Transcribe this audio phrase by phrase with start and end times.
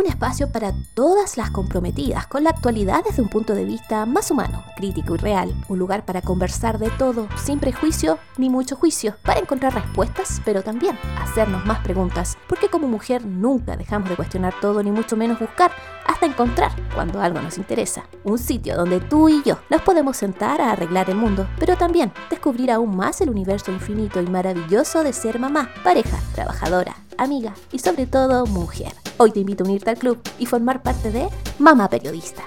[0.00, 4.30] un espacio para todas las comprometidas con la actualidad desde un punto de vista más
[4.30, 9.16] humano, crítico y real, un lugar para conversar de todo, sin prejuicio ni mucho juicio,
[9.22, 14.54] para encontrar respuestas, pero también hacernos más preguntas, porque como mujer nunca dejamos de cuestionar
[14.62, 15.70] todo ni mucho menos buscar
[16.26, 18.04] encontrar cuando algo nos interesa.
[18.24, 22.12] Un sitio donde tú y yo nos podemos sentar a arreglar el mundo, pero también
[22.28, 27.78] descubrir aún más el universo infinito y maravilloso de ser mamá, pareja, trabajadora, amiga y
[27.78, 28.92] sobre todo mujer.
[29.18, 32.42] Hoy te invito a unirte al club y formar parte de Mamá Periodista.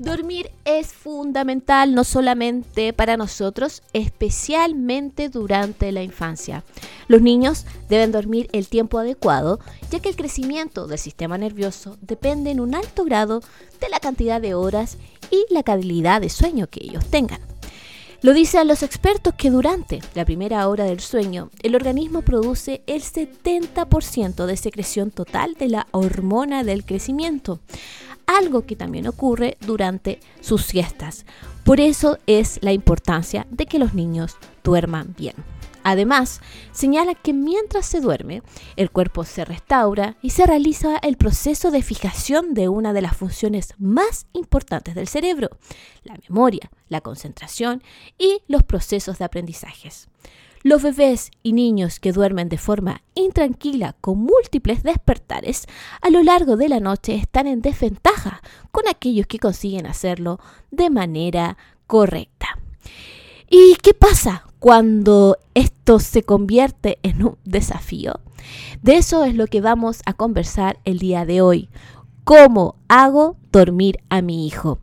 [0.00, 6.64] Dormir es fundamental no solamente para nosotros, especialmente durante la infancia.
[7.06, 12.50] Los niños deben dormir el tiempo adecuado, ya que el crecimiento del sistema nervioso depende
[12.50, 13.42] en un alto grado
[13.78, 14.96] de la cantidad de horas
[15.30, 17.42] y la calidad de sueño que ellos tengan.
[18.22, 23.02] Lo dicen los expertos que durante la primera hora del sueño el organismo produce el
[23.02, 27.60] 70% de secreción total de la hormona del crecimiento
[28.38, 31.26] algo que también ocurre durante sus siestas.
[31.64, 35.34] Por eso es la importancia de que los niños duerman bien.
[35.82, 36.40] Además,
[36.72, 38.42] señala que mientras se duerme,
[38.76, 43.16] el cuerpo se restaura y se realiza el proceso de fijación de una de las
[43.16, 45.48] funciones más importantes del cerebro,
[46.04, 47.82] la memoria, la concentración
[48.18, 50.08] y los procesos de aprendizajes.
[50.62, 55.66] Los bebés y niños que duermen de forma intranquila con múltiples despertares
[56.02, 60.38] a lo largo de la noche están en desventaja con aquellos que consiguen hacerlo
[60.70, 61.56] de manera
[61.86, 62.58] correcta.
[63.48, 68.20] ¿Y qué pasa cuando esto se convierte en un desafío?
[68.82, 71.70] De eso es lo que vamos a conversar el día de hoy.
[72.24, 74.78] ¿Cómo hago dormir a mi hijo?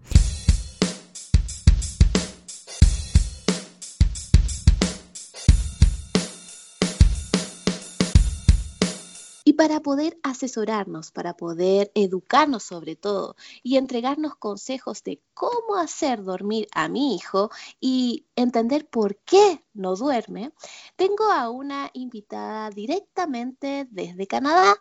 [9.57, 16.68] Para poder asesorarnos, para poder educarnos sobre todo y entregarnos consejos de cómo hacer dormir
[16.73, 17.50] a mi hijo
[17.81, 20.51] y entender por qué no duerme,
[20.95, 24.75] tengo a una invitada directamente desde Canadá.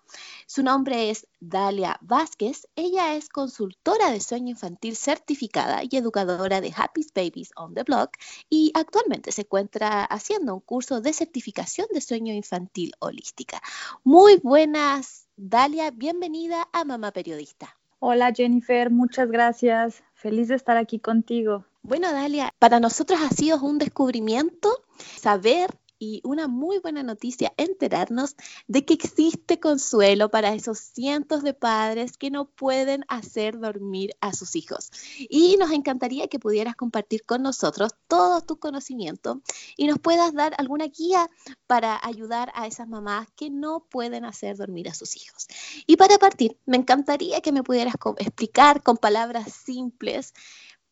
[0.46, 2.66] Su nombre es Dalia Vázquez.
[2.74, 8.16] Ella es consultora de sueño infantil certificada y educadora de Happy Babies on the Block
[8.50, 13.62] y actualmente se encuentra haciendo un curso de certificación de sueño infantil holística.
[14.02, 15.90] Muy buenas, Dalia.
[15.90, 17.76] Bienvenida a Mamá Periodista.
[17.98, 20.02] Hola Jennifer, muchas gracias.
[20.14, 21.64] Feliz de estar aquí contigo.
[21.82, 28.36] Bueno, Dalia, para nosotros ha sido un descubrimiento saber y una muy buena noticia enterarnos
[28.66, 34.32] de que existe consuelo para esos cientos de padres que no pueden hacer dormir a
[34.32, 34.90] sus hijos.
[35.18, 39.42] Y nos encantaría que pudieras compartir con nosotros todo tu conocimiento
[39.76, 41.30] y nos puedas dar alguna guía
[41.66, 45.46] para ayudar a esas mamás que no pueden hacer dormir a sus hijos.
[45.86, 50.34] Y para partir, me encantaría que me pudieras explicar con palabras simples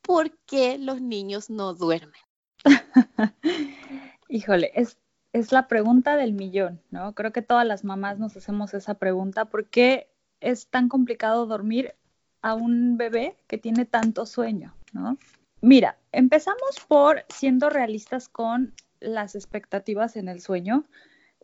[0.02, 2.20] por qué los niños no duermen?
[4.28, 4.98] Híjole, es,
[5.32, 7.14] es la pregunta del millón, ¿no?
[7.14, 9.46] Creo que todas las mamás nos hacemos esa pregunta.
[9.46, 10.08] ¿Por qué
[10.40, 11.94] es tan complicado dormir
[12.42, 15.16] a un bebé que tiene tanto sueño, ¿no?
[15.62, 20.84] Mira, empezamos por siendo realistas con las expectativas en el sueño.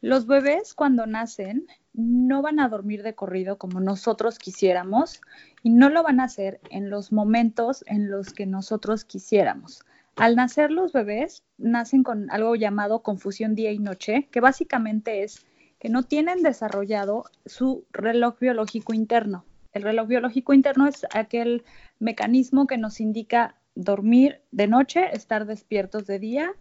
[0.02, 5.22] Los bebés cuando nacen no van a dormir de corrido como nosotros quisiéramos
[5.62, 9.82] y no lo van a hacer en los momentos en los que nosotros quisiéramos.
[10.16, 15.46] Al nacer los bebés nacen con algo llamado confusión día y noche, que básicamente es
[15.78, 19.44] que no tienen desarrollado su reloj biológico interno.
[19.72, 21.64] El reloj biológico interno es aquel
[21.98, 26.52] mecanismo que nos indica dormir de noche, estar despiertos de día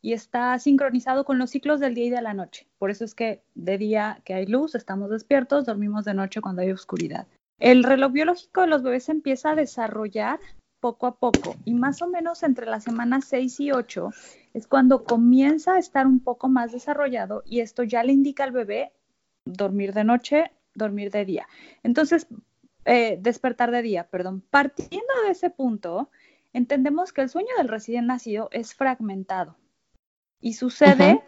[0.00, 2.68] y está sincronizado con los ciclos del día y de la noche.
[2.78, 6.62] Por eso es que de día que hay luz, estamos despiertos, dormimos de noche cuando
[6.62, 7.26] hay oscuridad.
[7.58, 10.38] El reloj biológico de los bebés empieza a desarrollar
[10.80, 14.10] poco a poco y más o menos entre las semanas 6 y 8
[14.54, 18.52] es cuando comienza a estar un poco más desarrollado y esto ya le indica al
[18.52, 18.92] bebé
[19.44, 21.48] dormir de noche, dormir de día.
[21.82, 22.26] Entonces,
[22.84, 24.42] eh, despertar de día, perdón.
[24.50, 26.10] Partiendo de ese punto,
[26.52, 29.56] entendemos que el sueño del recién nacido es fragmentado
[30.40, 31.22] y sucede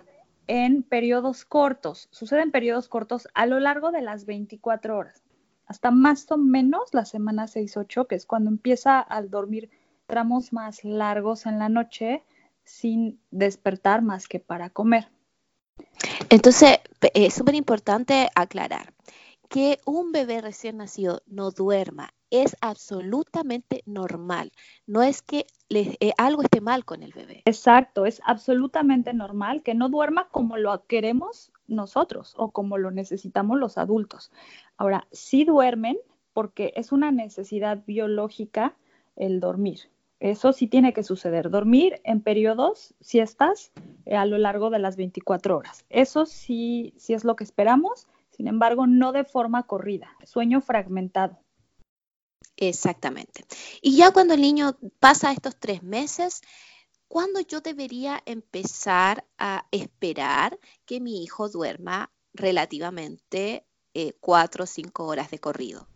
[0.46, 5.22] en periodos cortos, sucede en periodos cortos a lo largo de las 24 horas,
[5.70, 9.70] hasta más o menos la semana 6-8, que es cuando empieza al dormir
[10.06, 12.24] tramos más largos en la noche
[12.64, 15.12] sin despertar más que para comer.
[16.28, 16.80] Entonces,
[17.14, 18.92] es súper importante aclarar
[19.48, 24.50] que un bebé recién nacido no duerma es absolutamente normal.
[24.88, 27.42] No es que eh, algo esté mal con el bebé.
[27.44, 33.58] Exacto, es absolutamente normal que no duerma como lo queremos nosotros o como lo necesitamos
[33.58, 34.30] los adultos.
[34.76, 35.98] Ahora, sí duermen
[36.32, 38.76] porque es una necesidad biológica
[39.16, 39.90] el dormir.
[40.20, 41.48] Eso sí tiene que suceder.
[41.48, 43.72] Dormir en periodos, siestas,
[44.04, 45.86] eh, a lo largo de las 24 horas.
[45.88, 48.06] Eso sí, sí es lo que esperamos
[48.40, 51.38] sin embargo, no de forma corrida, sueño fragmentado.
[52.56, 53.44] Exactamente.
[53.82, 56.40] Y ya cuando el niño pasa estos tres meses,
[57.10, 65.06] ¿cuándo yo debería empezar a esperar que mi hijo duerma relativamente eh, cuatro o cinco
[65.06, 65.88] horas de corrido?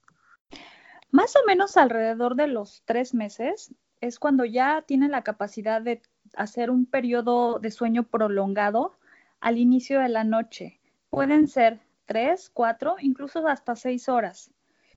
[1.13, 6.03] Más o menos alrededor de los tres meses es cuando ya tiene la capacidad de
[6.37, 8.99] hacer un periodo de sueño prolongado
[9.41, 10.81] al inicio de la noche.
[11.11, 14.51] Pueden ser tres, cuatro, incluso hasta seis horas.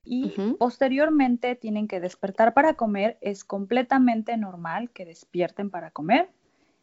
[0.09, 3.17] Y posteriormente tienen que despertar para comer.
[3.19, 6.29] Es completamente normal que despierten para comer.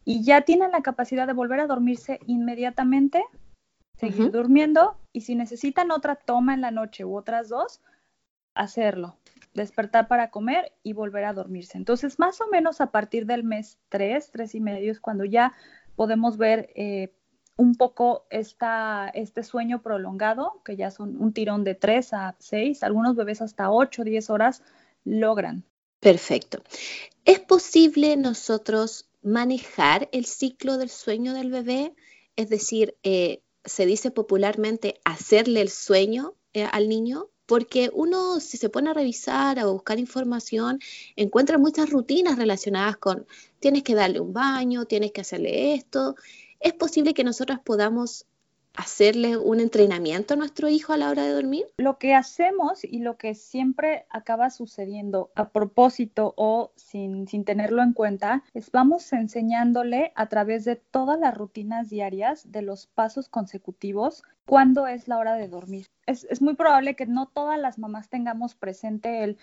[0.05, 3.25] Y ya tienen la capacidad de volver a dormirse inmediatamente,
[3.97, 4.99] seguir durmiendo.
[5.13, 7.81] Y si necesitan otra toma en la noche u otras dos,
[8.55, 9.17] hacerlo.
[9.55, 11.79] Despertar para comer y volver a dormirse.
[11.79, 15.55] Entonces, más o menos a partir del mes tres, tres y medio es cuando ya
[15.97, 17.15] podemos ver eh,
[17.57, 22.83] un poco esta, este sueño prolongado, que ya son un tirón de 3 a 6,
[22.83, 24.63] algunos bebés hasta 8, 10 horas
[25.05, 25.65] logran.
[26.01, 26.63] Perfecto.
[27.25, 31.95] ¿Es posible nosotros manejar el ciclo del sueño del bebé?
[32.37, 38.57] Es decir, eh, se dice popularmente hacerle el sueño eh, al niño, porque uno si
[38.57, 40.81] se pone a revisar, a buscar información,
[41.17, 43.27] encuentra muchas rutinas relacionadas con
[43.61, 46.17] tienes que darle un baño, tienes que hacerle esto,
[46.65, 48.27] ¿Es posible que nosotros podamos
[48.75, 51.67] hacerle un entrenamiento a nuestro hijo a la hora de dormir?
[51.77, 57.93] Lo que hacemos y lo que siempre acaba sucediendo a propósito o sin, tenerlo en
[57.93, 64.23] cuenta es vamos enseñándole a través de todas las rutinas diarias de los pasos consecutivos
[64.47, 65.89] cuándo es la hora de dormir.
[66.07, 69.37] Es, es muy probable que no todas las mamás tengamos presente el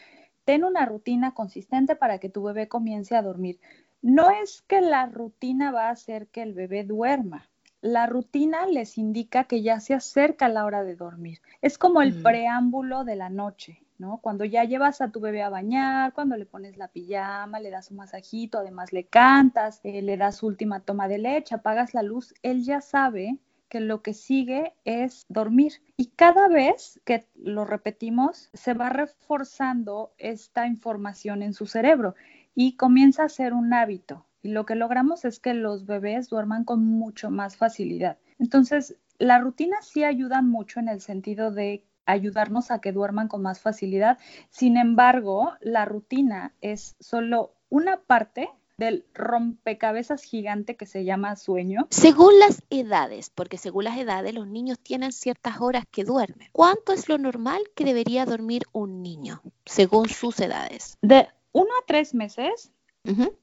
[0.44, 3.60] ten una rutina consistente para que tu bebé comience a dormir.
[4.02, 7.50] No es que la rutina va a hacer que el bebé duerma.
[7.82, 11.40] La rutina les indica que ya se acerca la hora de dormir.
[11.62, 12.24] Es como el mm.
[12.24, 14.18] preámbulo de la noche, ¿no?
[14.18, 17.92] Cuando ya llevas a tu bebé a bañar, cuando le pones la pijama, le das
[17.92, 22.34] un masajito, además le cantas, eh, le das última toma de leche, apagas la luz,
[22.42, 23.38] él ya sabe
[23.70, 25.82] que lo que sigue es dormir.
[25.96, 32.16] Y cada vez que lo repetimos, se va reforzando esta información en su cerebro
[32.56, 34.26] y comienza a ser un hábito.
[34.44, 38.18] Y lo que logramos es que los bebés duerman con mucho más facilidad.
[38.40, 43.42] Entonces, la rutina sí ayuda mucho en el sentido de ayudarnos a que duerman con
[43.44, 44.18] más facilidad.
[44.50, 51.88] Sin embargo, la rutina es solo una parte del rompecabezas gigante que se llama sueño.
[51.92, 56.50] Según las edades, porque según las edades los niños tienen ciertas horas que duermen.
[56.52, 60.98] ¿Cuánto es lo normal que debería dormir un niño según sus edades?
[61.04, 62.72] De uno a tres meses,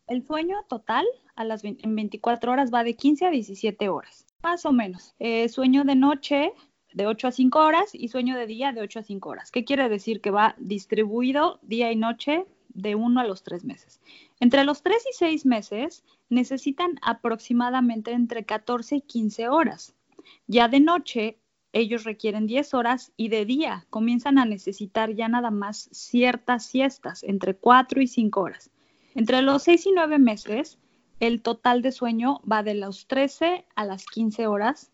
[0.06, 4.64] el sueño total a las en 24 horas va de 15 a 17 horas, más
[4.64, 5.14] o menos.
[5.18, 6.52] Eh, sueño de noche
[6.94, 9.50] de 8 a 5 horas y sueño de día de 8 a 5 horas.
[9.50, 10.20] ¿Qué quiere decir?
[10.20, 14.00] Que va distribuido día y noche de uno a los tres meses.
[14.40, 19.94] Entre los tres y seis meses necesitan aproximadamente entre 14 y 15 horas.
[20.46, 21.38] Ya de noche
[21.72, 27.22] ellos requieren 10 horas y de día comienzan a necesitar ya nada más ciertas siestas,
[27.22, 28.70] entre 4 y 5 horas.
[29.14, 30.78] Entre los 6 y 9 meses,
[31.20, 34.92] el total de sueño va de los 13 a las 15 horas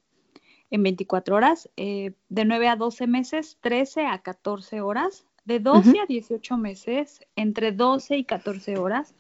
[0.71, 6.01] en 24 horas, eh, de 9 a 12 meses, 13 a 14 horas, de 12
[6.01, 9.15] a 18 meses, entre 12 y 14 horas,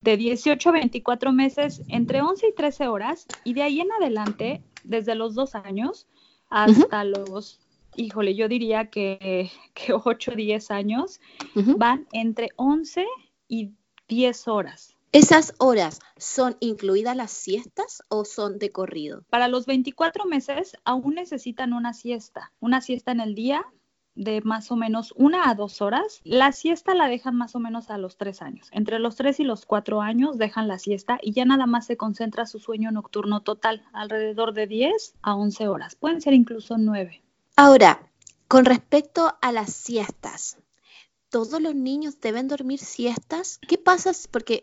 [0.00, 4.62] de 18 a 24 meses, entre 11 y 13 horas, y de ahí en adelante,
[4.82, 6.08] desde los dos años
[6.50, 7.60] hasta los,
[7.96, 11.20] híjole, yo diría que, que 8 o 10 años,
[11.54, 13.06] van entre 11
[13.48, 13.72] y
[14.08, 14.94] 10 horas.
[15.12, 19.24] ¿Esas horas son incluidas las siestas o son de corrido?
[19.30, 23.64] Para los 24 meses aún necesitan una siesta, una siesta en el día
[24.18, 26.20] de más o menos una a dos horas.
[26.24, 28.68] La siesta la dejan más o menos a los tres años.
[28.72, 31.96] Entre los tres y los cuatro años dejan la siesta y ya nada más se
[31.96, 35.94] concentra su sueño nocturno total, alrededor de 10 a 11 horas.
[35.94, 37.22] Pueden ser incluso nueve.
[37.56, 38.10] Ahora,
[38.48, 40.58] con respecto a las siestas,
[41.28, 43.58] ¿todos los niños deben dormir siestas?
[43.68, 44.10] ¿Qué pasa?
[44.30, 44.62] Porque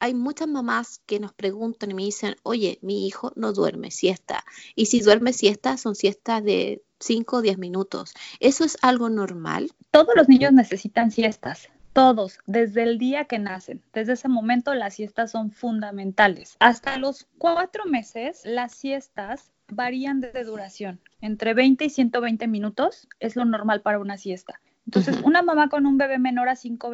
[0.00, 4.44] hay muchas mamás que nos preguntan y me dicen, oye, mi hijo no duerme siesta.
[4.74, 8.14] Y si duerme siesta, son siestas de 5 o 10 minutos.
[8.40, 9.70] ¿Eso es algo normal?
[9.90, 11.68] Todos los niños necesitan siestas.
[11.92, 13.82] Todos, desde el día que nacen.
[13.92, 16.56] Desde ese momento las siestas son fundamentales.
[16.60, 21.00] Hasta los cuatro meses, las siestas varían de duración.
[21.20, 24.60] Entre 20 y 120 minutos es lo normal para una siesta.
[24.90, 26.90] Entonces, una mamá con un bebé menor a cinco,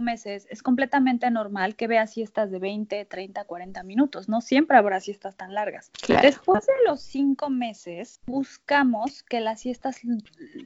[0.00, 4.26] meses es completamente normal que vea siestas de 20, 30, 40 minutos.
[4.30, 5.90] No siempre habrá siestas tan largas.
[6.22, 10.00] Después de los cinco meses, buscamos que las siestas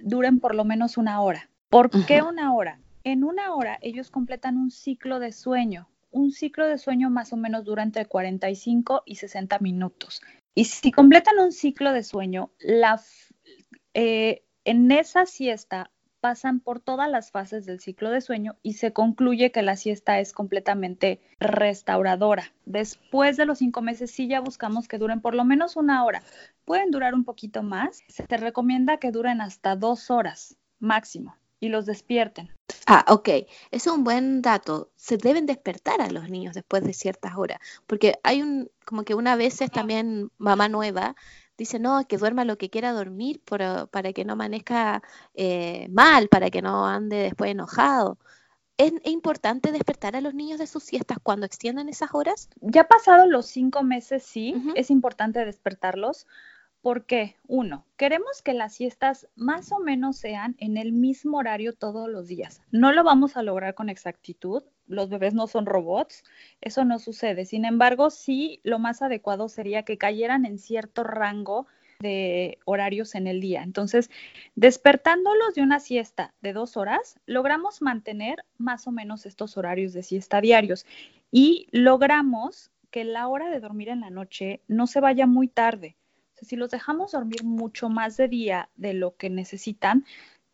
[0.05, 1.50] duren por lo menos una hora.
[1.71, 2.79] ¿Por qué una hora?
[3.03, 5.89] En una hora ellos completan un ciclo de sueño.
[6.12, 10.23] Un ciclo de sueño más o menos dura entre 45 y 60 minutos.
[10.55, 13.03] Y si completan un ciclo de sueño, la,
[13.93, 18.93] eh, en esa siesta pasan por todas las fases del ciclo de sueño y se
[18.93, 22.53] concluye que la siesta es completamente restauradora.
[22.67, 26.23] Después de los cinco meses sí ya buscamos que duren por lo menos una hora.
[26.65, 28.03] Pueden durar un poquito más.
[28.09, 32.50] Se te recomienda que duren hasta dos horas máximo y los despierten.
[32.87, 33.29] Ah, ok.
[33.71, 34.91] Es un buen dato.
[34.97, 39.15] Se deben despertar a los niños después de ciertas horas, porque hay un, como que
[39.15, 41.15] una vez es también mamá nueva
[41.61, 45.02] dice, no, que duerma lo que quiera dormir para que no amanezca
[45.35, 48.19] eh, mal, para que no ande después enojado.
[48.79, 52.49] ¿Es, importante despertar a los niños de sus siestas cuando extiendan esas horas?
[52.62, 56.26] Ya pasados los cinco meses, sí, es importante despertarlos.
[56.81, 62.09] Porque, uno, queremos que las siestas más o menos sean en el mismo horario todos
[62.09, 62.62] los días.
[62.71, 66.25] No lo vamos a lograr con exactitud, los bebés no son robots,
[66.61, 67.44] eso no sucede.
[67.44, 71.66] Sin embargo, sí, lo más adecuado sería que cayeran en cierto rango
[72.00, 73.62] de horarios en el día.
[73.62, 74.11] Entonces,
[74.56, 80.02] despertándolos de una siesta de dos horas, logramos mantener más o menos estos horarios de
[80.02, 80.87] siesta diarios
[81.30, 85.97] y logramos que la hora de dormir en la noche no se vaya muy tarde.
[86.42, 90.06] si los dejamos dormir mucho más de día de lo que necesitan,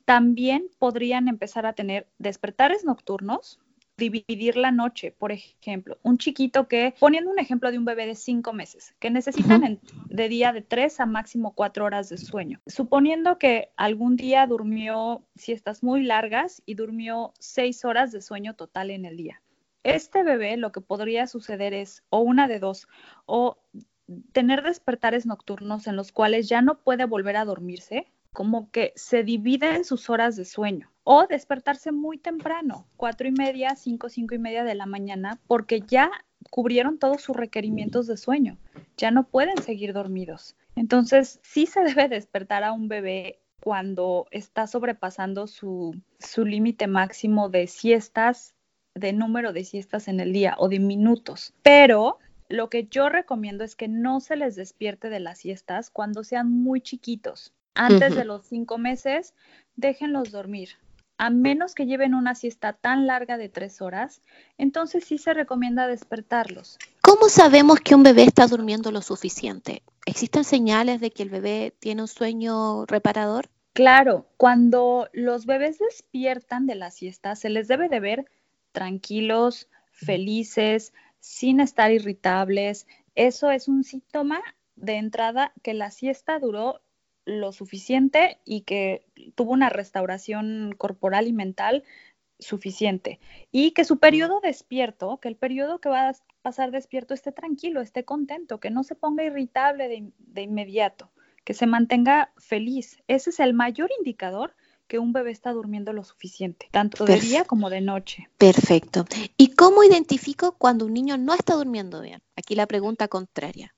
[0.04, 3.60] también podrían empezar a tener despertares nocturnos,
[3.96, 8.14] dividir la noche, por ejemplo, un chiquito que, poniendo un ejemplo de un bebé de
[8.14, 12.60] cinco meses, que necesitan de día de tres a máximo cuatro horas de sueño.
[12.66, 18.90] Suponiendo que algún día durmió siestas muy largas y durmió seis horas de sueño total
[18.90, 19.42] en el día.
[19.82, 22.88] Este bebé lo que podría suceder es o una de dos,
[23.24, 23.58] o
[24.32, 29.24] tener despertares nocturnos en los cuales ya no puede volver a dormirse, como que se
[29.24, 34.38] dividen sus horas de sueño o despertarse muy temprano, cuatro y media, cinco, cinco y
[34.38, 36.10] media de la mañana, porque ya
[36.50, 38.58] cubrieron todos sus requerimientos de sueño,
[38.98, 40.54] ya no pueden seguir dormidos.
[40.74, 47.48] Entonces, sí se debe despertar a un bebé cuando está sobrepasando su, su límite máximo
[47.48, 48.54] de siestas,
[48.94, 51.54] de número de siestas en el día o de minutos.
[51.62, 52.18] Pero
[52.50, 56.52] lo que yo recomiendo es que no se les despierte de las siestas cuando sean
[56.52, 57.54] muy chiquitos.
[57.76, 59.35] Antes de los cinco meses,
[59.76, 60.71] déjenlos dormir.
[61.18, 64.21] A menos que lleven una siesta tan larga de tres horas,
[64.59, 66.78] entonces sí se recomienda despertarlos.
[67.00, 69.83] ¿Cómo sabemos que un bebé está durmiendo lo suficiente?
[70.04, 73.49] ¿Existen señales de que el bebé tiene un sueño reparador?
[73.73, 78.26] Claro, cuando los bebés despiertan de la siesta, se les debe de ver
[78.73, 82.87] tranquilos, felices, sin estar irritables.
[83.14, 84.42] Eso es un síntoma
[84.76, 86.80] de entrada que la siesta duró
[87.26, 89.04] lo suficiente y que
[89.35, 91.85] tuvo una restauración corporal y mental
[92.38, 93.18] suficiente.
[93.52, 97.80] Y que su periodo despierto, que el periodo que va a pasar despierto esté tranquilo,
[97.80, 101.11] esté contento, que no se ponga irritable de, inmediato,
[101.45, 103.02] que se mantenga feliz.
[103.09, 104.54] Ese es el mayor indicador
[104.87, 108.28] que un bebé está durmiendo lo suficiente, tanto de día como de noche.
[108.38, 109.04] Perfecto.
[109.37, 112.21] ¿Y cómo identifico cuando un niño no está durmiendo bien?
[112.37, 113.75] Aquí la pregunta contraria.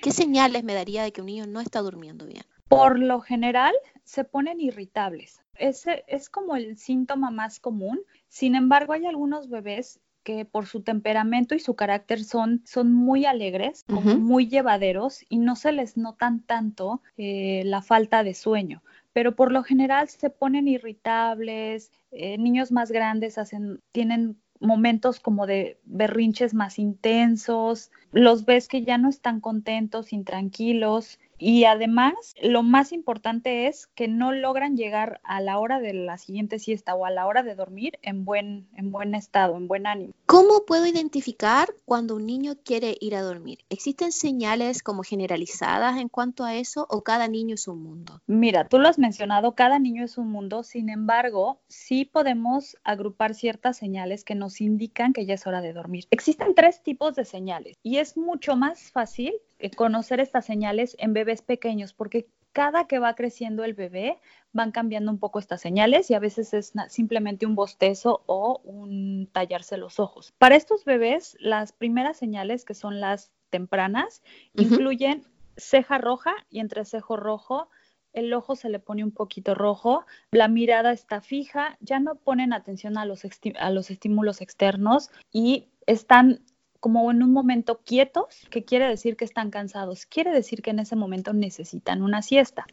[0.00, 2.44] ¿Qué señales me daría de que un niño no está durmiendo bien?
[2.68, 5.42] Por lo general se ponen irritables.
[5.54, 8.00] Ese es como el síntoma más común.
[8.28, 13.24] Sin embargo, hay algunos bebés que por su temperamento y su carácter son, son muy
[13.24, 18.82] alegres, muy llevaderos y no se les notan tanto eh, la falta de sueño.
[19.14, 25.46] Pero por lo general se ponen irritables, eh, niños más grandes hacen, tienen momentos como
[25.46, 32.62] de berrinches más intensos, los ves que ya no están contentos, intranquilos, y además, lo
[32.62, 37.04] más importante es que no logran llegar a la hora de la siguiente siesta o
[37.04, 40.12] a la hora de dormir en buen, en buen estado, en buen ánimo.
[40.26, 43.60] ¿Cómo puedo identificar cuando un niño quiere ir a dormir?
[43.70, 48.20] ¿Existen señales como generalizadas en cuanto a eso o cada niño es un mundo?
[48.26, 53.34] Mira, tú lo has mencionado, cada niño es un mundo, sin embargo, sí podemos agrupar
[53.34, 56.06] ciertas señales que nos indican que ya es hora de dormir.
[56.10, 59.34] Existen tres tipos de señales y es mucho más fácil
[59.76, 64.18] conocer estas señales en bebés pequeños, porque cada que va creciendo el bebé
[64.52, 69.28] van cambiando un poco estas señales y a veces es simplemente un bostezo o un
[69.32, 70.32] tallarse los ojos.
[70.38, 74.22] Para estos bebés, las primeras señales, que son las tempranas,
[74.54, 75.24] incluyen
[75.56, 77.68] ceja roja y entre cejo rojo
[78.12, 82.52] el ojo se le pone un poquito rojo, la mirada está fija, ya no ponen
[82.52, 83.22] atención a los,
[83.58, 86.40] a los estímulos externos y están
[86.80, 90.78] como en un momento quietos, que quiere decir que están cansados, quiere decir que en
[90.78, 92.66] ese momento necesitan una siesta.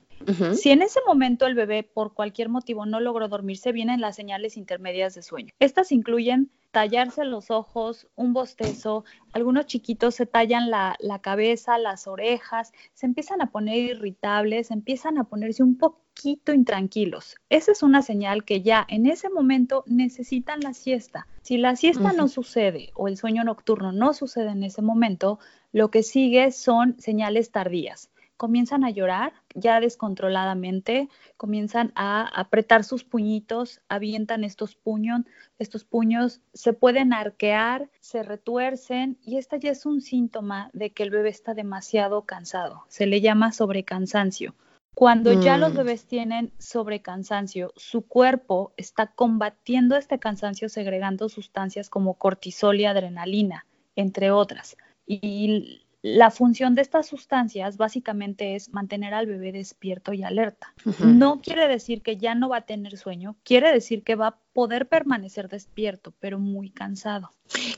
[0.53, 4.57] Si en ese momento el bebé por cualquier motivo no logró dormirse, vienen las señales
[4.57, 5.53] intermedias de sueño.
[5.59, 12.73] Estas incluyen tallarse los ojos, un bostezo, algunos chiquitos se tallan la, cabeza, las orejas,
[12.93, 17.37] se empiezan a poner irritables, empiezan a ponerse un poquito intranquilos.
[17.49, 21.27] Esa es una señal que ya en ese momento necesitan la siesta.
[21.43, 25.39] Si la siesta no sucede o el sueño nocturno no sucede en ese momento,
[25.71, 33.03] lo que sigue son señales tardías comienzan a llorar ya descontroladamente, comienzan a apretar sus
[33.03, 35.21] puñitos, avientan estos puños,
[35.59, 41.03] estos puños se pueden arquear, se retuercen y esta ya es un síntoma de que
[41.03, 42.85] el bebé está demasiado cansado.
[42.87, 44.55] Se le llama sobrecansancio.
[44.95, 45.77] Cuando ya los mm.
[45.77, 53.65] bebés tienen sobrecansancio, su cuerpo está combatiendo este cansancio segregando sustancias como cortisol y adrenalina,
[53.97, 54.77] entre otras.
[55.05, 60.71] Y la función de estas sustancias básicamente es mantener al bebé despierto y alerta.
[61.03, 64.39] No quiere decir que ya no va a tener sueño, quiere decir que va a
[64.55, 67.29] poder permanecer despierto, pero muy cansado.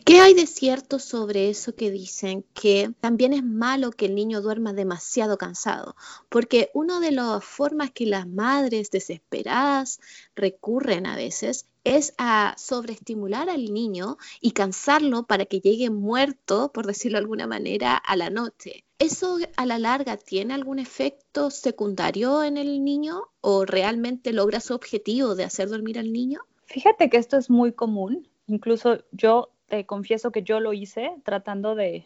[0.05, 4.41] ¿Qué hay de cierto sobre eso que dicen que también es malo que el niño
[4.41, 5.95] duerma demasiado cansado?
[6.29, 9.99] Porque una de las formas que las madres desesperadas
[10.35, 16.85] recurren a veces es a sobreestimular al niño y cansarlo para que llegue muerto, por
[16.85, 18.83] decirlo de alguna manera, a la noche.
[18.99, 24.75] ¿Eso a la larga tiene algún efecto secundario en el niño o realmente logra su
[24.75, 26.41] objetivo de hacer dormir al niño?
[26.67, 28.27] Fíjate que esto es muy común.
[28.45, 32.05] Incluso yo te confieso que yo lo hice tratando de,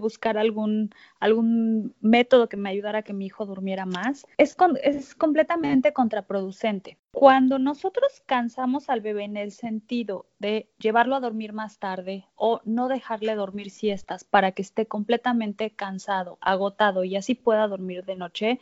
[0.00, 4.26] buscar algún, algún método que me ayudara a que mi hijo durmiera más.
[4.38, 6.98] Es, es completamente contraproducente.
[7.12, 12.60] Cuando nosotros cansamos al bebé en el sentido de llevarlo a dormir más tarde o
[12.64, 18.16] no dejarle dormir siestas para que esté completamente cansado, agotado y así pueda dormir de
[18.16, 18.60] noche,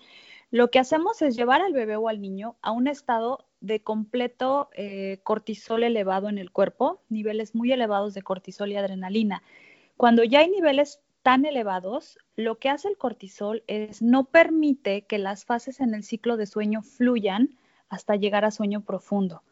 [0.51, 4.71] lo que hacemos es llevar al bebé o al niño a un estado de completo
[4.75, 9.43] eh, cortisol elevado en el cuerpo, niveles muy elevados de cortisol y adrenalina.
[9.97, 15.19] Cuando ya hay niveles tan elevados, lo que hace el cortisol es no permite que
[15.19, 17.59] las fases en el ciclo de sueño fluyan
[17.89, 19.43] hasta llegar a sueño profundo.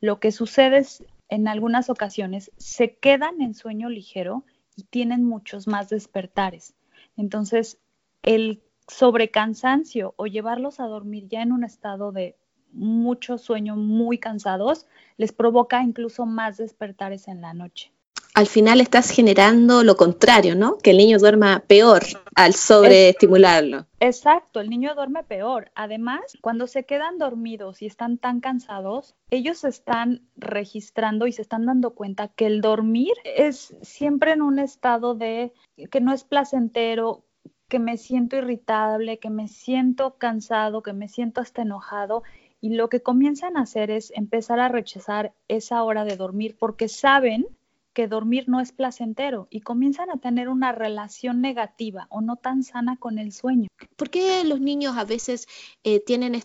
[0.00, 4.44] Lo que sucede es, en algunas ocasiones, se quedan en sueño ligero
[4.76, 6.74] y tienen muchos más despertares.
[7.16, 7.78] Entonces,
[8.22, 12.36] el sobrecansancio o llevarlos a dormir ya en un estado de
[12.72, 17.92] mucho sueño, muy cansados, les provoca incluso más despertares en la noche.
[18.36, 20.76] Al final estás generando lo contrario, ¿no?
[20.76, 22.02] Que el niño duerma peor
[22.34, 23.86] al sobreestimularlo.
[23.98, 25.70] Exacto, el niño duerme peor.
[25.74, 31.64] Además, cuando se quedan dormidos y están tan cansados, ellos están registrando y se están
[31.64, 35.54] dando cuenta que el dormir es siempre en un estado de
[35.90, 37.24] que no es placentero,
[37.68, 42.22] que me siento irritable, que me siento cansado, que me siento hasta enojado.
[42.60, 46.88] Y lo que comienzan a hacer es empezar a rechazar esa hora de dormir porque
[46.88, 47.46] saben
[47.92, 52.62] que dormir no es placentero y comienzan a tener una relación negativa o no tan
[52.62, 53.68] sana con el sueño.
[53.96, 55.48] ¿Por qué los niños a veces
[55.82, 56.42] eh, tienen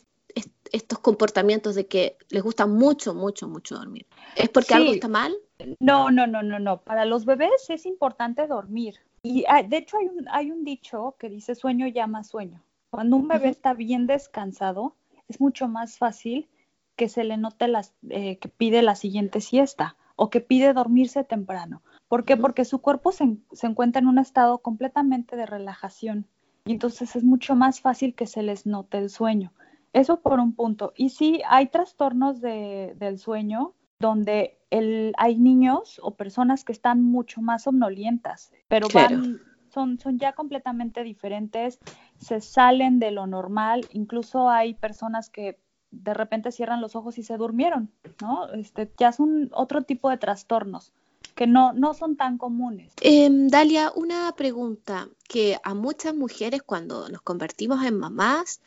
[0.71, 4.07] estos comportamientos de que les gusta mucho, mucho, mucho dormir?
[4.37, 5.35] ¿Es porque algo está mal?
[5.79, 6.81] No, no, no, no, no.
[6.81, 8.95] Para los bebés es importante dormir.
[9.23, 12.63] Y ah, de hecho hay un, hay un dicho que dice sueño llama sueño.
[12.89, 14.95] Cuando un bebé está bien descansado,
[15.27, 16.49] es mucho más fácil
[16.95, 21.23] que se le note las, eh, que pide la siguiente siesta o que pide dormirse
[21.23, 21.81] temprano.
[22.07, 22.35] ¿Por qué?
[22.35, 26.27] Porque su cuerpo se, se, encuentra en un estado completamente de relajación
[26.65, 29.53] y entonces es mucho más fácil que se les note el sueño.
[29.93, 30.93] Eso por un punto.
[30.95, 37.03] Y sí, hay trastornos de, del sueño donde el, hay niños o personas que están
[37.03, 41.79] mucho más somnolientas, pero van, son, son ya completamente diferentes,
[42.17, 45.59] se salen de lo normal, incluso hay personas que
[45.91, 48.51] de repente cierran los ojos y se durmieron, ¿no?
[48.53, 50.93] Este, ya son otro tipo de trastornos
[51.35, 52.93] que no, no son tan comunes.
[53.01, 58.61] Em, Dalia, una pregunta que a muchas mujeres cuando nos convertimos en mamás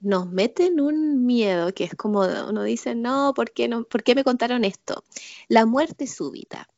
[0.00, 4.14] nos meten un miedo que es como uno dice, no, ¿por qué, no, ¿por qué
[4.14, 5.02] me contaron esto?
[5.48, 6.68] La muerte súbita.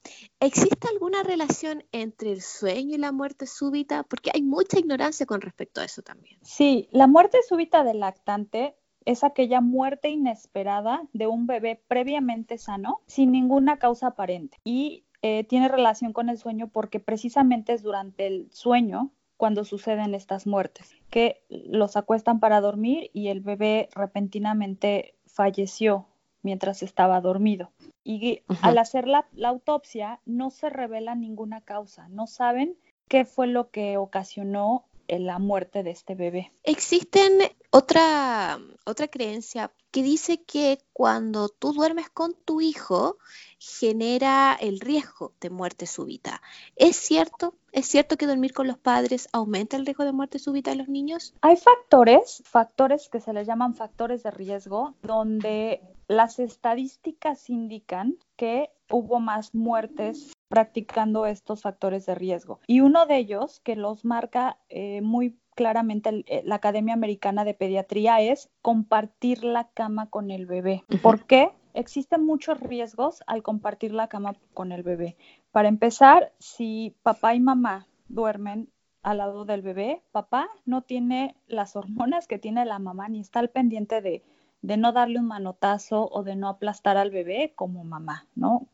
[0.41, 4.03] ¿Existe alguna relación entre el sueño y la muerte súbita?
[4.05, 6.39] Porque hay mucha ignorancia con respecto a eso también.
[6.43, 13.01] Sí, la muerte súbita del lactante es aquella muerte inesperada de un bebé previamente sano
[13.07, 18.27] sin ninguna causa aparente y eh, tiene relación con el sueño porque precisamente es durante
[18.27, 25.15] el sueño cuando suceden estas muertes, que los acuestan para dormir y el bebé repentinamente
[25.25, 26.05] falleció
[26.43, 27.73] mientras estaba dormido.
[28.05, 32.77] Y al hacer la, la, autopsia no se revela ninguna causa, no saben
[33.09, 34.85] qué fue lo que ocasionó
[35.19, 36.53] la muerte de este bebé.
[36.63, 37.33] Existen
[37.71, 43.17] otra, otra creencia que dice que cuando tú duermes con tu hijo
[43.59, 46.41] genera el riesgo de muerte súbita.
[46.77, 47.55] ¿Es cierto?
[47.73, 50.89] ¿Es cierto que dormir con los padres aumenta el riesgo de muerte súbita en los
[50.89, 51.35] niños?
[51.41, 58.71] Hay factores, factores que se les llaman factores de riesgo, donde las estadísticas indican que
[58.91, 62.59] hubo más muertes practicando estos factores de riesgo.
[62.67, 67.55] Y uno de ellos, que los marca eh, muy claramente eh, la Academia Americana de
[67.55, 70.85] Pediatría, es compartir la cama con el bebé.
[71.03, 71.51] ¿Por qué?
[71.73, 75.17] Existen muchos riesgos al compartir la cama con el bebé.
[75.53, 78.69] Para empezar, si papá y mamá duermen
[79.03, 83.41] al lado del bebé, papá no tiene las hormonas que tiene la mamá ni está
[83.41, 88.27] al pendiente de no darle un manotazo o de no aplastar al bebé como mamá,
[88.35, 88.67] ¿no?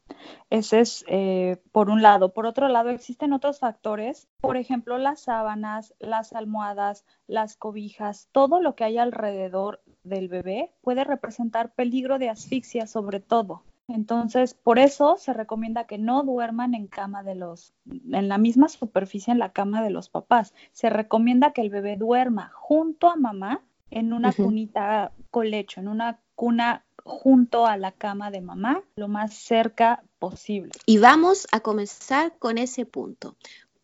[0.51, 2.35] Ese es eh, por un lado.
[2.35, 8.61] Por otro lado, existen otros factores, por ejemplo, las sábanas, las almohadas, las cobijas, todo
[8.61, 13.63] lo que hay alrededor del bebé puede representar peligro de asfixia sobre todo.
[13.89, 18.69] Entonces, por eso se recomienda que no duerman en cama de los, en la misma
[18.69, 20.55] superficie en la cama de los papás.
[20.73, 26.21] Se recomienda que el bebé duerma junto a mamá en una cunita colecho, en una
[26.35, 30.73] cuna junto a la cama de mamá, lo más cerca posible.
[30.87, 33.37] Y vamos a comenzar con ese punto.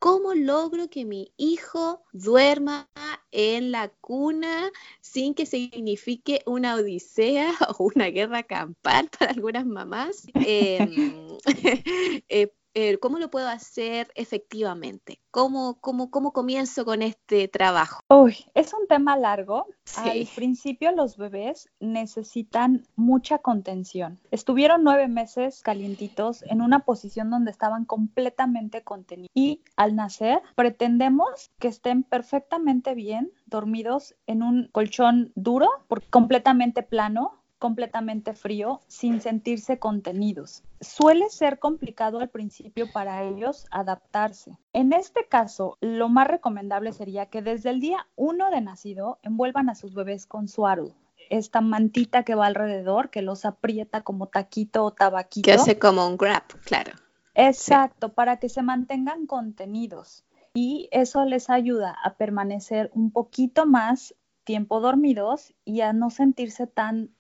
[0.02, 2.90] ¿Cómo logro que mi hijo duerma
[3.30, 10.26] en la cuna sin que signifique una odisea o una guerra campal para algunas mamás?
[10.34, 11.28] Em,
[12.28, 15.20] eh, eh, ¿cómo lo puedo hacer efectivamente?
[15.30, 18.00] ¿Cómo, cómo, ¿Cómo comienzo con este trabajo?
[18.08, 19.66] Uy, es un tema largo.
[19.96, 24.20] Al principio los bebés necesitan mucha contención.
[24.30, 29.30] Estuvieron nueve meses calientitos en una posición donde estaban completamente contenidos.
[29.34, 35.68] Y al nacer pretendemos que estén perfectamente bien dormidos en un colchón duro,
[36.10, 40.64] completamente plano, completamente frío sin sentirse contenidos.
[40.80, 44.58] Suele ser complicado al principio para ellos adaptarse.
[44.72, 49.70] En este caso, lo más recomendable sería que desde el día uno de nacido envuelvan
[49.70, 50.92] a sus bebés con suaru,
[51.30, 55.44] esta mantita que va alrededor, que los aprieta como taquito o tabaquito.
[55.44, 56.94] Que hace como un grab, claro.
[57.36, 60.24] Exacto, para que se mantengan contenidos.
[60.52, 66.66] Y eso les ayuda a permanecer un poquito más tiempo dormidos y a no sentirse
[66.66, 67.10] tan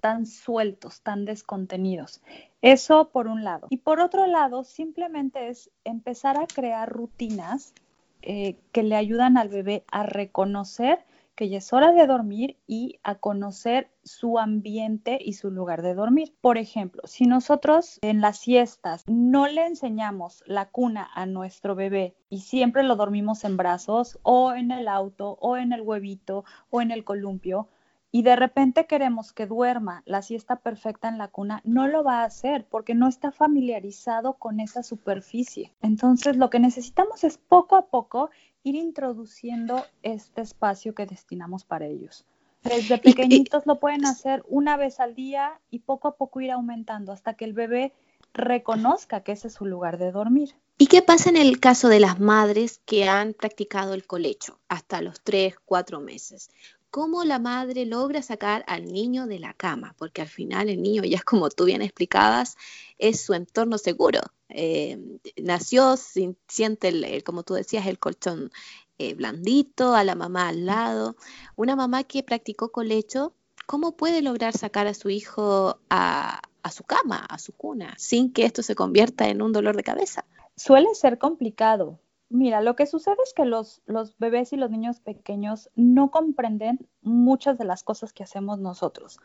[0.00, 2.20] tan sueltos, tan descontenidos.
[2.62, 3.66] Eso por un lado.
[3.70, 7.74] Y por otro lado, simplemente es empezar a crear rutinas
[8.22, 11.04] eh, que le ayudan al bebé a reconocer
[11.38, 15.94] que ya es hora de dormir y a conocer su ambiente y su lugar de
[15.94, 16.34] dormir.
[16.40, 22.16] Por ejemplo, si nosotros en las siestas no le enseñamos la cuna a nuestro bebé
[22.28, 26.80] y siempre lo dormimos en brazos o en el auto o en el huevito o
[26.80, 27.68] en el columpio,
[28.10, 32.20] y de repente queremos que duerma la siesta perfecta en la cuna, no lo va
[32.20, 35.72] a hacer porque no está familiarizado con esa superficie.
[35.82, 38.30] Entonces lo que necesitamos es poco a poco
[38.62, 42.24] ir introduciendo este espacio que destinamos para ellos.
[42.62, 47.12] Desde pequeñitos lo pueden hacer una vez al día y poco a poco ir aumentando
[47.12, 47.92] hasta que el bebé
[48.34, 50.54] reconozca que ese es su lugar de dormir.
[50.76, 55.02] ¿Y qué pasa en el caso de las madres que han practicado el colecho hasta
[55.02, 56.50] los 3, 4 meses?
[56.90, 59.94] ¿Cómo la madre logra sacar al niño de la cama?
[59.98, 62.56] Porque al final el niño, ya como tú bien explicabas,
[62.98, 64.20] es su entorno seguro.
[64.48, 64.98] Eh,
[65.36, 68.50] nació, siente, el, como tú decías, el colchón
[68.98, 71.16] eh, blandito, a la mamá al lado.
[71.56, 73.34] Una mamá que practicó colecho,
[73.66, 78.32] ¿cómo puede lograr sacar a su hijo a, a su cama, a su cuna, sin
[78.32, 80.24] que esto se convierta en un dolor de cabeza?
[80.56, 82.00] Suele ser complicado.
[82.30, 86.86] Mira, lo que sucede es que los, los bebés y los niños pequeños no comprenden
[87.00, 89.18] muchas de las cosas que hacemos nosotros.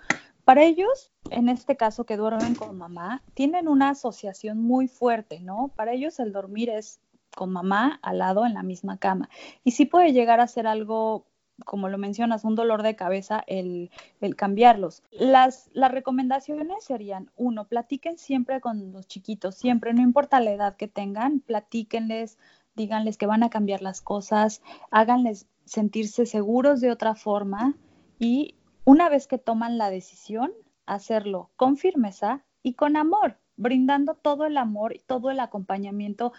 [0.46, 5.74] Para ellos, en este caso que duermen con mamá, tienen una asociación muy fuerte, ¿no?
[5.76, 7.02] Para ellos el dormir es
[7.36, 9.30] con mamá al lado en la misma cama.
[9.66, 11.26] Y sí puede llegar a ser algo
[11.66, 13.92] como lo mencionas, un dolor de cabeza el,
[14.36, 15.04] cambiarlos.
[15.12, 20.76] Las, las recomendaciones serían, uno, platiquen siempre con los chiquitos, siempre, no importa la edad
[20.76, 22.38] que tengan, platíquenles,
[22.75, 27.75] díganles que van a cambiar las cosas, háganles sentirse seguros de otra forma
[28.19, 28.55] y
[28.86, 30.51] una vez que toman la decisión,
[30.86, 36.33] hacerlo con firmeza y con amor, brindando todo el amor y todo el acompañamiento,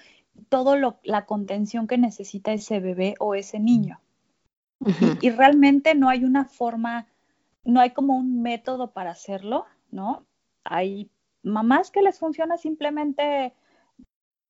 [0.48, 4.00] toda la contención que necesita ese bebé o ese niño
[5.20, 7.06] y, realmente no hay una forma,
[7.64, 10.26] no hay como un método para hacerlo, ¿no?
[10.64, 11.10] Hay
[11.42, 13.54] mamás que les funciona simplemente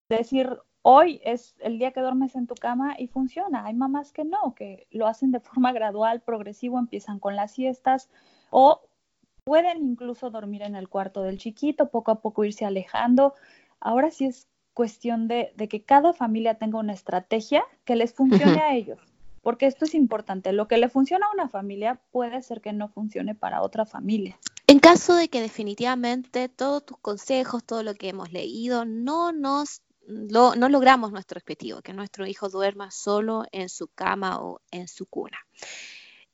[0.09, 3.65] decir, hoy es el día que duermes en tu cama y funciona.
[3.65, 8.11] Hay mamás que no, que lo hacen de forma gradual, progresivo, empiezan con las siestas
[8.51, 8.83] o
[9.45, 13.35] pueden incluso dormir en el cuarto del chiquito, poco a poco irse alejando.
[13.81, 18.75] Ahora sí es cuestión de, que cada familia tenga una estrategia que les funcione a
[18.77, 19.01] ellos
[19.45, 20.53] porque esto es importante.
[20.53, 24.39] Lo que le funciona a una familia puede ser que no funcione para otra familia.
[24.67, 29.83] En caso de que definitivamente todos tus consejos, todo lo que hemos leído, no nos
[30.07, 35.07] no logramos nuestro objetivo, que nuestro hijo duerma solo en su cama o en su
[35.07, 35.39] cuna.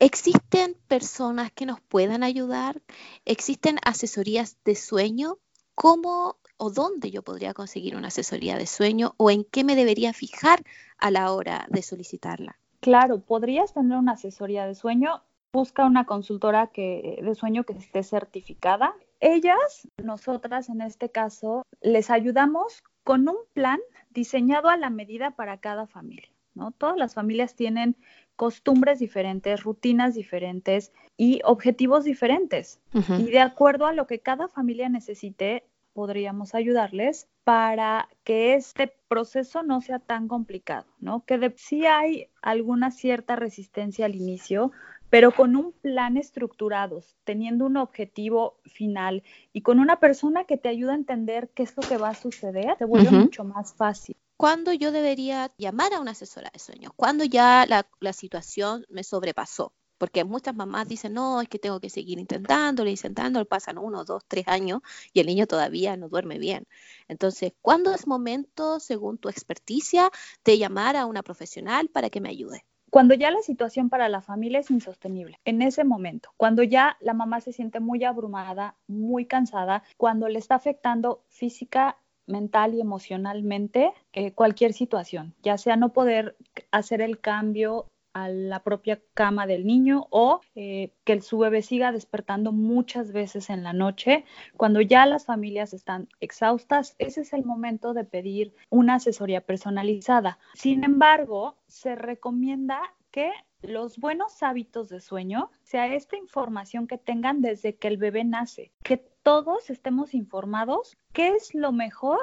[0.02, 2.80] ¿Existen personas que nos puedan ayudar?
[3.26, 5.37] ¿Existen asesorías de sueño?
[5.74, 10.14] ¿Cómo o dónde yo podría conseguir una asesoría de sueño o en qué me debería
[10.14, 10.62] fijar
[10.96, 12.59] a la hora de solicitarla?
[12.80, 15.22] Claro, podrías tener una asesoría de sueño.
[15.52, 18.94] Busca una consultora que, de sueño que esté certificada.
[19.20, 25.58] Ellas, nosotras en este caso, les ayudamos con un plan diseñado a la medida para
[25.58, 26.30] cada familia.
[26.54, 26.72] ¿no?
[26.72, 27.96] Todas las familias tienen
[28.36, 32.80] costumbres diferentes, rutinas diferentes y objetivos diferentes.
[33.18, 39.62] Y de acuerdo a lo que cada familia necesite, podríamos ayudarles para que este proceso
[39.62, 41.24] no sea tan complicado, ¿no?
[41.24, 44.72] Que de, sí hay alguna cierta resistencia al inicio,
[45.11, 50.68] pero con un plan estructurado, teniendo un objetivo final y con una persona que te
[50.68, 54.16] ayuda a entender qué es lo que va a suceder, te vuelve mucho más fácil.
[54.37, 56.92] ¿Cuándo yo debería llamar a una asesora de sueños?
[56.96, 59.75] ¿Cuándo ya la, la situación me sobrepasó?
[60.01, 64.23] porque muchas mamás dicen, no, es que tengo que seguir intentándolo, intentándolo, pasan uno, dos,
[64.27, 64.81] tres años
[65.12, 66.66] y el niño todavía no duerme bien.
[67.07, 70.11] Entonces, ¿cuándo es momento, según tu experticia,
[70.42, 72.64] de llamar a una profesional para que me ayude?
[72.90, 77.14] Cuando ya la situación para la familia es insostenible, en ese momento, cuando ya la
[77.14, 83.92] mamá se siente muy abrumada, muy cansada, cuando le está afectando física mental y emocionalmente
[84.12, 86.37] eh, cualquier situación, ya sea no poder
[86.70, 91.92] hacer el cambio a la propia cama del niño o eh, que su bebé siga
[91.92, 94.25] despertando muchas veces en la noche.
[94.57, 100.38] Cuando ya las familias están exhaustas, ese es el momento de pedir una asesoría personalizada.
[100.55, 103.31] Sin embargo, se recomienda que
[103.62, 108.73] los buenos hábitos de sueño sea esta información que tengan desde que el bebé nace,
[108.83, 112.20] que todos estemos informados qué es lo mejor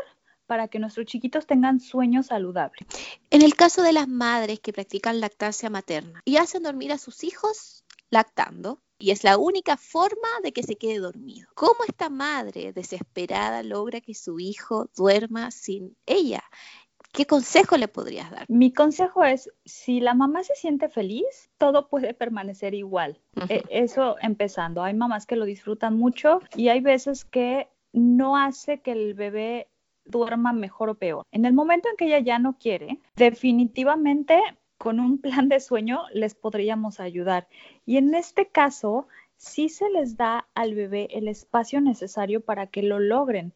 [0.48, 2.88] para que nuestros chiquitos tengan sueños saludables.
[3.30, 7.24] En el caso de las madres que practican lactancia materna y hacen dormir a sus
[7.24, 11.48] hijos lactando, y es la única forma de que se quede dormido.
[11.54, 16.44] ¿Cómo esta madre desesperada logra que su hijo duerma sin ella?
[17.12, 18.46] ¿Qué consejo le podrías dar?
[18.50, 23.20] Mi consejo es, si la mamá se siente feliz, todo puede permanecer igual.
[23.50, 24.84] E, eso empezando.
[24.84, 29.70] Hay mamás que lo disfrutan mucho y hay veces que no hace que el bebé
[30.08, 31.26] duerma mejor o peor.
[31.32, 34.42] En el momento en que ella ya no quiere, definitivamente
[34.78, 37.48] con un plan de sueño les podríamos ayudar.
[37.86, 42.84] Y en este caso, sí se les da al bebé el espacio necesario para que
[42.84, 43.54] lo logren.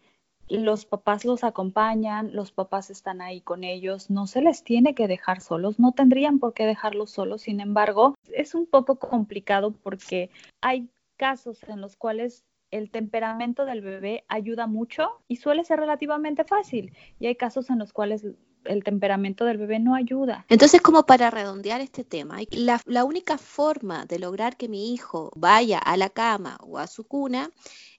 [0.48, 5.08] Los papás los acompañan, los papás están ahí con ellos, no se les tiene que
[5.08, 10.30] dejar solos, no tendrían por qué dejarlos solos, sin embargo, es un poco complicado porque
[10.60, 16.44] hay casos en los cuales el temperamento del bebé ayuda mucho y suele ser relativamente
[16.46, 16.94] fácil.
[17.20, 18.26] Y hay casos en los cuales
[18.66, 20.46] el temperamento del bebé no ayuda.
[20.50, 25.32] Entonces, como para redondear este tema, la, la, única forma de lograr que mi hijo
[25.36, 27.50] vaya a la cama o a su cuna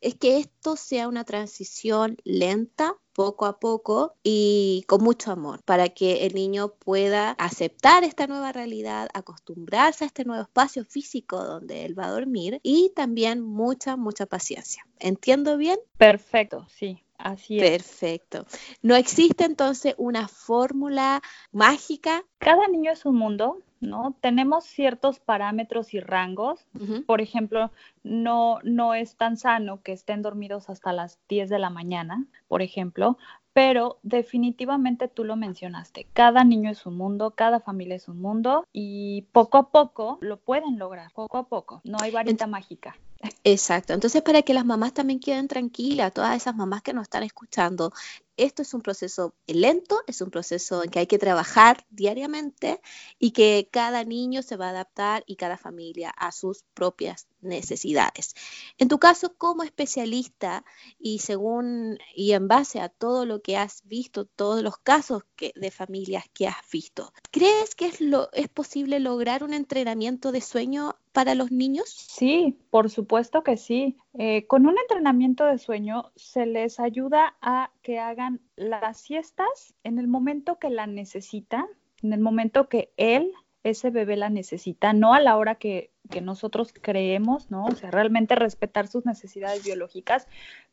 [0.00, 5.88] es que esto sea una transición lenta, poco a poco y con mucho amor, para
[5.90, 11.84] que el niño pueda aceptar esta nueva realidad, acostumbrarse a este nuevo espacio físico donde
[11.84, 14.86] él va a dormir y también mucha, mucha paciencia.
[14.98, 15.78] ¿Entiendo bien?
[15.98, 17.04] Perfecto, sí.
[17.22, 17.70] Así es.
[17.70, 18.46] Perfecto.
[18.82, 22.24] No existe entonces una fórmula mágica.
[22.38, 24.16] Cada niño es un mundo, ¿no?
[24.20, 26.66] Tenemos ciertos parámetros y rangos.
[27.06, 27.70] Por ejemplo,
[28.02, 32.60] no, no es tan sano que estén dormidos hasta las 10 de la mañana, por
[32.60, 33.16] ejemplo,
[33.52, 38.66] pero definitivamente tú lo mencionaste, cada niño es un mundo, cada familia es un mundo
[38.72, 42.96] y poco a poco lo pueden lograr, poco a poco, no hay varita mágica.
[43.44, 47.22] Exacto, entonces para que las mamás también queden tranquilas, todas esas mamás que nos están
[47.22, 47.92] escuchando,
[48.36, 52.80] esto es un proceso lento, es un proceso en que hay que trabajar diariamente
[53.18, 58.34] y que cada niño se va a adaptar y cada familia a sus propias necesidades.
[58.78, 60.64] En tu caso, como especialista
[60.98, 65.70] y según y en base a todo lo que has visto, todos los casos de
[65.70, 70.96] familias que has visto, ¿crees que es, lo, es posible lograr un entrenamiento de sueño
[71.12, 71.88] para los niños?
[71.88, 73.96] Sí, por supuesto que sí.
[74.18, 79.98] Eh, con un entrenamiento de sueño se les ayuda a que hagan las siestas en
[79.98, 81.64] el momento que la necesitan,
[82.02, 86.20] en el momento que él, ese bebé la necesita, no a la hora que, que
[86.20, 87.64] nosotros creemos, ¿no?
[87.64, 90.28] O sea, realmente respetar sus necesidades biológicas,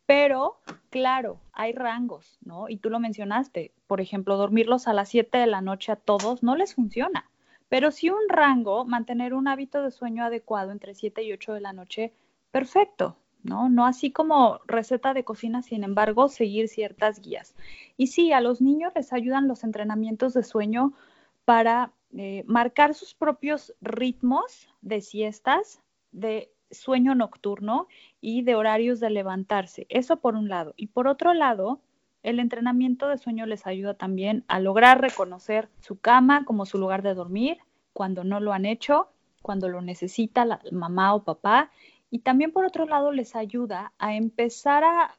[0.06, 2.68] pero claro, hay rangos, ¿no?
[2.68, 6.44] Y tú lo mencionaste, por ejemplo, dormirlos a las 7 de la noche a todos
[6.44, 7.30] no les funciona.
[7.70, 11.62] Pero si un rango, mantener un hábito de sueño adecuado entre 7 y 8 de
[11.62, 12.12] la noche,
[12.52, 13.70] perfecto, ¿no?
[13.70, 17.56] No así como receta de cocina, sin embargo, seguir ciertas guías.
[17.98, 20.94] Y sí, a los niños les ayudan los entrenamientos de sueño
[21.46, 27.88] para eh, marcar sus propios ritmos de siestas, de sueño nocturno
[28.22, 29.86] y de horarios de levantarse.
[29.90, 30.74] Eso por un lado.
[30.76, 31.82] Y por otro lado,
[32.24, 37.02] el entrenamiento de sueño les ayuda también a lograr reconocer su cama como su lugar
[37.02, 37.58] de dormir
[37.94, 39.10] cuando no lo han hecho,
[39.42, 41.72] cuando lo necesita la mamá o papá
[42.12, 45.16] y también por otro lado les ayuda a empezar a,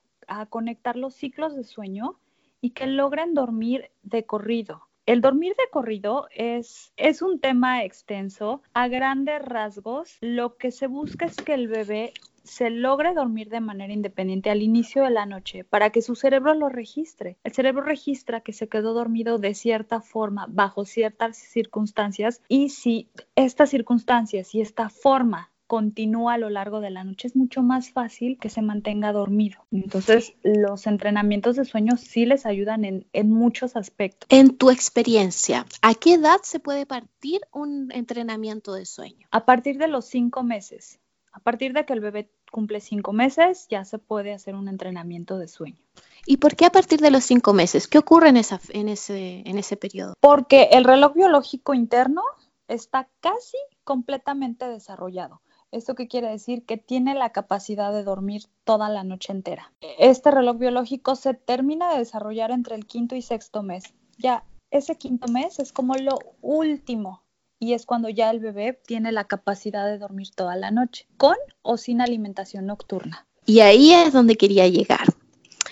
[0.48, 2.20] conectar los ciclos de sueño
[2.60, 4.86] y que logren dormir de corrido.
[5.04, 8.62] El dormir de corrido es, es un tema extenso.
[8.72, 12.12] A grandes rasgos, lo que se busca es que el bebé
[12.44, 16.54] se logre dormir de manera independiente al inicio de la noche para que su cerebro
[16.54, 17.36] lo registre.
[17.44, 23.08] El cerebro registra que se quedó dormido de cierta forma, bajo ciertas circunstancias, y si
[23.34, 27.92] estas circunstancias y esta forma continúa a lo largo de la noche, es mucho más
[27.92, 29.64] fácil que se mantenga dormido.
[29.70, 34.26] Entonces, los entrenamientos de sueño sí les ayudan en, muchos aspectos.
[34.30, 39.28] En tu experiencia, ¿a qué edad se puede partir un entrenamiento de sueño?
[39.30, 40.98] A partir de los cinco meses.
[41.30, 45.38] A partir de que el bebé cumple cinco meses, ya se puede hacer un entrenamiento
[45.38, 45.78] de sueño.
[46.26, 47.86] ¿Y por qué a partir de los cinco meses?
[47.86, 50.14] ¿Qué ocurre en, esa, en, ese, en ese periodo?
[50.18, 52.22] Porque el reloj biológico interno
[52.66, 55.42] está casi completamente desarrollado.
[55.72, 56.64] ¿Esto qué quiere decir?
[56.66, 59.72] Que tiene la capacidad de dormir toda la noche entera.
[59.98, 63.84] Este reloj biológico se termina de desarrollar entre el quinto y sexto mes.
[64.18, 67.22] Ya ese quinto mes es como lo último
[67.60, 71.36] y es cuando ya el bebé tiene la capacidad de dormir toda la noche, con
[71.62, 73.26] o sin alimentación nocturna.
[73.46, 75.06] Y ahí es donde quería llegar.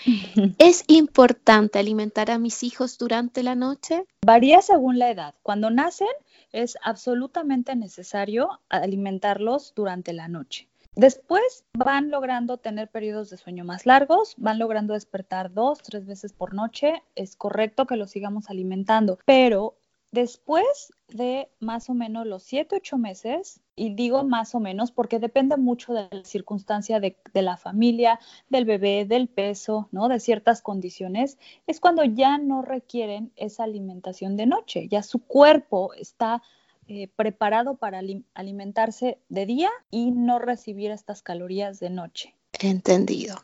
[0.57, 4.05] ¿Es importante alimentar a mis hijos durante la noche?
[4.25, 5.35] Varía según la edad.
[5.43, 6.07] Cuando nacen
[6.51, 10.67] es absolutamente necesario alimentarlos durante la noche.
[10.95, 16.33] Después van logrando tener periodos de sueño más largos, van logrando despertar dos, tres veces
[16.33, 17.03] por noche.
[17.15, 19.78] Es correcto que los sigamos alimentando, pero
[20.11, 25.19] después de más o menos los 7, 8 meses, y digo más o menos porque
[25.19, 28.19] depende mucho de la circunstancia de, la familia,
[28.49, 30.09] del bebé, del peso, ¿no?
[30.09, 35.93] De ciertas condiciones, es cuando ya no requieren esa alimentación de noche, ya su cuerpo
[35.93, 36.41] está
[36.87, 38.01] eh, preparado para
[38.33, 42.35] alimentarse de día y no recibir estas calorías de noche.
[42.59, 43.37] Entendido.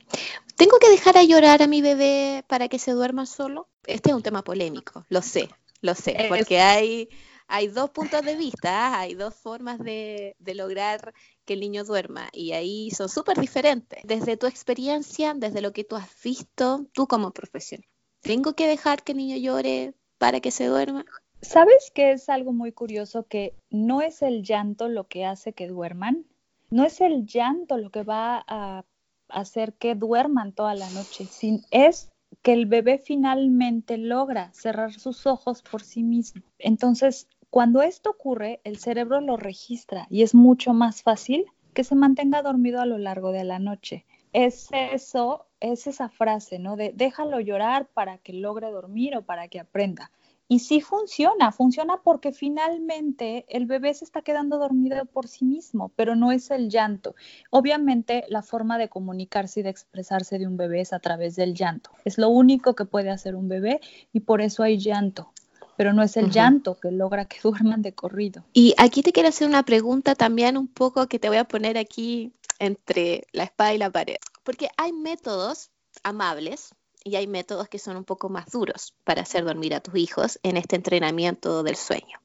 [0.58, 3.68] ¿Tengo que dejar a llorar a mi bebé para que se duerma solo?
[3.86, 5.50] Este es un tema polémico, lo sé,
[5.82, 7.10] lo sé, porque hay
[7.48, 9.00] hay dos puntos de vista, ¿ah?
[9.02, 11.14] hay dos formas de, lograr
[11.46, 14.02] que el niño duerma y ahí son súper diferentes.
[14.04, 17.88] Desde tu experiencia, desde lo que tú has visto, tú como profesional,
[18.22, 21.06] ¿tengo que dejar que el niño llore para que se duerma?
[21.42, 25.68] ¿Sabes que es algo muy curioso que no es el llanto lo que hace que
[25.68, 26.26] duerman?
[26.72, 28.84] No es el llanto lo que va a
[29.28, 31.28] hacer que duerman toda la noche,
[31.72, 32.12] es
[32.46, 36.44] que el bebé finalmente logra cerrar sus ojos por sí mismo.
[36.60, 41.96] Entonces, cuando esto ocurre, el cerebro lo registra y es mucho más fácil que se
[41.96, 44.06] mantenga dormido a lo largo de la noche.
[44.32, 46.76] Es eso, es esa frase, ¿no?
[46.76, 50.12] De déjalo llorar para que logre dormir o para que aprenda.
[50.48, 55.92] Y sí funciona, funciona porque finalmente el bebé se está quedando dormido por sí mismo,
[55.96, 57.16] pero no es el llanto.
[57.50, 61.56] Obviamente la forma de comunicarse y de expresarse de un bebé es a través del
[61.56, 61.90] llanto.
[62.06, 63.82] Es lo único que puede hacer un bebé
[64.14, 65.32] y por eso hay llanto
[65.78, 68.46] pero no es el llanto que logra que duerman de corrido.
[68.54, 71.78] Y aquí te quiero hacer una pregunta también un poco que te voy a poner
[71.78, 75.72] aquí entre la espada y la pared, porque hay métodos
[76.04, 76.75] amables
[77.06, 80.40] y hay métodos que son un poco más duros para hacer dormir a tus hijos
[80.42, 82.20] en este entrenamiento del sueño.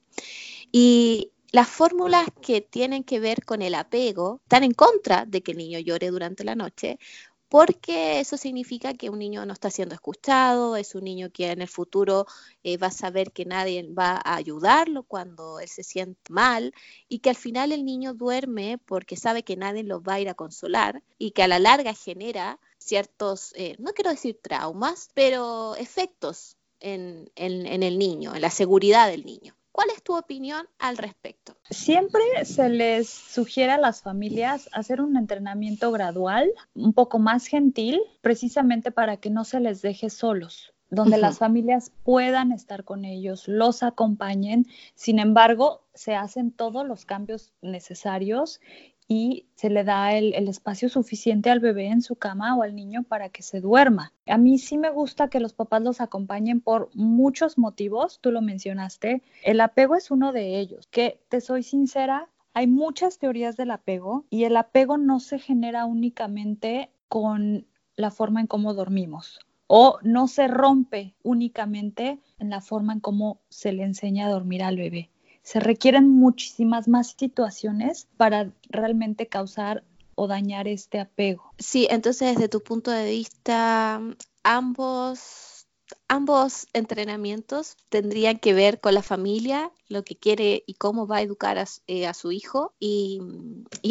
[0.71, 5.51] Y las fórmulas que tienen que ver con el apego están en contra de que
[5.51, 6.97] el niño llore durante la noche,
[7.51, 11.61] porque eso significa que un niño no está siendo escuchado, es un niño que en
[11.61, 12.25] el futuro
[12.63, 16.73] eh, va a saber que nadie va a ayudarlo cuando él se siente mal
[17.09, 20.29] y que al final el niño duerme porque sabe que nadie lo va a ir
[20.29, 25.75] a consolar y que a la larga genera ciertos, eh, no quiero decir traumas, pero
[25.75, 29.57] efectos en, el niño, en la seguridad del niño.
[29.71, 31.55] ¿Cuál es tu opinión al respecto?
[31.69, 38.01] Siempre se les sugiere a las familias hacer un entrenamiento gradual, un poco más gentil,
[38.21, 43.47] precisamente para que no se les deje solos donde las familias puedan estar con ellos,
[43.47, 48.59] los acompañen, sin embargo, se hacen todos los cambios necesarios
[49.13, 53.03] y se le da el, espacio suficiente al bebé en su cama o al niño
[53.03, 54.13] para que se duerma.
[54.25, 58.41] A mí sí me gusta que los papás los acompañen por muchos motivos, tú lo
[58.41, 63.71] mencionaste, el apego es uno de ellos, que te soy sincera, hay muchas teorías del
[63.71, 69.99] apego y el apego no se genera únicamente con la forma en cómo dormimos o
[70.03, 74.77] no se rompe únicamente en la forma en cómo se le enseña a dormir al
[74.77, 75.09] bebé
[75.43, 79.83] se requieren muchísimas más situaciones para realmente causar
[80.15, 81.53] o dañar este apego.
[81.57, 84.01] Sí, entonces desde tu punto de vista,
[84.43, 85.67] ambos,
[86.07, 91.21] ambos entrenamientos tendrían que ver con la familia, lo que quiere y cómo va a
[91.21, 93.19] educar a, eh, su hijo, y,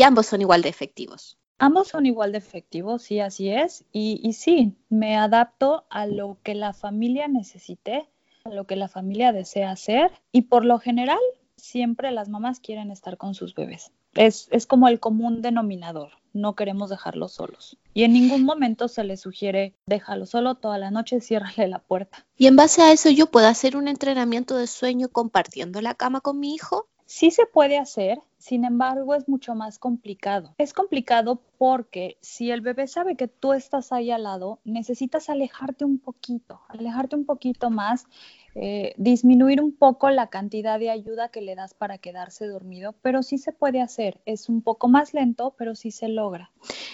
[0.05, 1.37] ambos son igual de efectivos.
[1.59, 3.85] Ambos son igual de efectivos, sí, así es.
[3.93, 8.09] Y, y sí, me adapto a lo que la familia necesite,
[8.45, 10.11] a lo que la familia desea hacer.
[10.33, 11.19] Y por lo general,
[11.61, 13.93] siempre las mamás quieren estar con sus bebés.
[14.15, 17.79] Es, es como el común denominador, no queremos dejarlos solos.
[17.95, 22.27] Y en ningún momento se les sugiere déjalo solo toda la noche, ciérrale la puerta.
[22.37, 26.21] Y en base a eso yo puedo hacer un entrenamiento de sueño compartiendo la cama
[26.21, 26.89] con mi hijo.
[27.07, 30.55] Sí se puede hacer, sin embargo es mucho más complicado.
[30.59, 35.85] Es complicado porque si el bebé sabe que tú estás ahí al lado, necesitas alejarte
[35.85, 38.07] un poquito, alejarte un poquito más
[38.55, 43.23] eh, disminuir un poco la cantidad de ayuda que le das para quedarse dormido, pero
[43.23, 44.21] sí se puede hacer.
[44.27, 46.51] Es un poco más lento, pero sí se logra.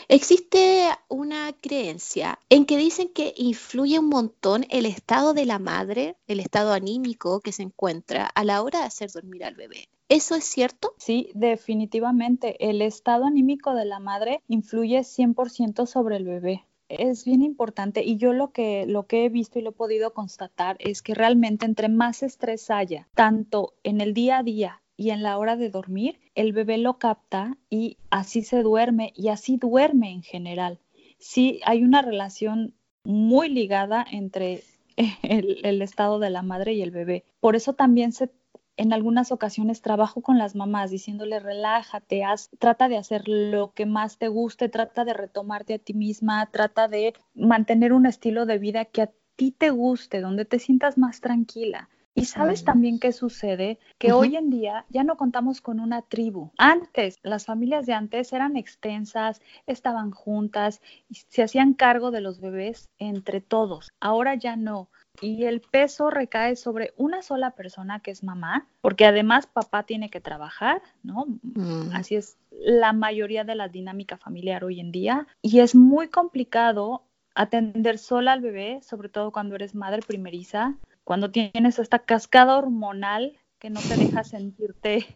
[0.08, 6.16] Existe una creencia en que dicen que influye un montón el estado de la madre,
[6.28, 9.88] el estado anímico que se encuentra a la hora de hacer dormir al bebé.
[10.08, 10.94] ¿Eso es cierto?
[10.98, 12.68] Sí, definitivamente.
[12.68, 18.16] El estado anímico de la madre influye 100% sobre el bebé es bien importante y
[18.16, 21.66] yo lo que, lo que he visto y lo he podido constatar es que realmente
[21.66, 25.70] entre más estrés haya, tanto en el día a día y en la hora de
[25.70, 30.78] dormir, el bebé lo capta y así se duerme y así duerme en general.
[31.18, 32.74] Sí, hay una relación
[33.04, 34.62] muy ligada entre
[35.22, 37.24] el, el estado de la madre y el bebé.
[37.40, 38.30] Por eso también se
[38.76, 43.86] en algunas ocasiones trabajo con las mamás diciéndole relájate, haz, trata de hacer lo que
[43.86, 48.58] más te guste, trata de retomarte a ti misma, trata de mantener un estilo de
[48.58, 51.88] vida que a ti te guste, donde te sientas más tranquila.
[52.18, 56.50] Y sabes también qué sucede, que hoy en día ya no contamos con una tribu.
[56.56, 62.40] Antes, las familias de antes eran extensas, estaban juntas, y se hacían cargo de los
[62.40, 63.90] bebés entre todos.
[64.00, 64.88] Ahora ya no
[65.20, 70.10] y el peso recae sobre una sola persona que es mamá, porque además papá tiene
[70.10, 71.26] que trabajar, ¿no?
[71.42, 71.90] Mm.
[71.94, 77.02] Así es la mayoría de la dinámica familiar hoy en día y es muy complicado
[77.34, 83.38] atender sola al bebé, sobre todo cuando eres madre primeriza, cuando tienes esta cascada hormonal
[83.58, 85.06] que no te deja sentirte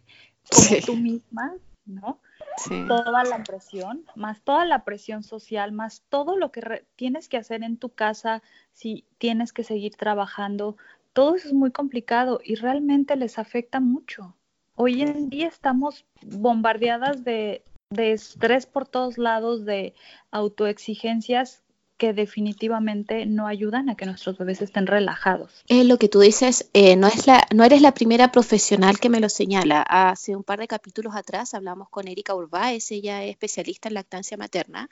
[0.50, 1.54] como tú misma,
[1.86, 2.20] ¿no?
[2.86, 7.62] Toda la presión, más toda la presión social, más todo lo que tienes que hacer
[7.62, 8.42] en tu casa,
[8.72, 10.76] si tienes que seguir trabajando,
[11.12, 14.36] todo eso es muy complicado y realmente les afecta mucho.
[14.76, 19.94] Hoy en día estamos bombardeadas de de estrés por todos lados, de
[20.30, 21.62] autoexigencias
[22.00, 25.50] que definitivamente no ayudan a que nuestros bebés estén relajados.
[25.68, 27.10] Es lo que tú dices, eh, no,
[27.54, 29.82] no eres la primera profesional que me lo señala.
[29.82, 34.38] Hace un par de capítulos atrás hablamos con Erika Urbáez, ella es especialista en lactancia
[34.38, 34.88] materna,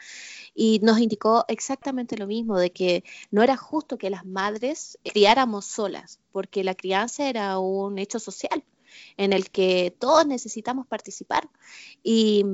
[0.54, 5.64] y nos indicó exactamente lo mismo, de que no era justo que las madres criáramos
[5.64, 8.62] solas, porque la crianza era un hecho social
[9.16, 11.48] en el que todos necesitamos participar.
[12.02, 12.44] Y,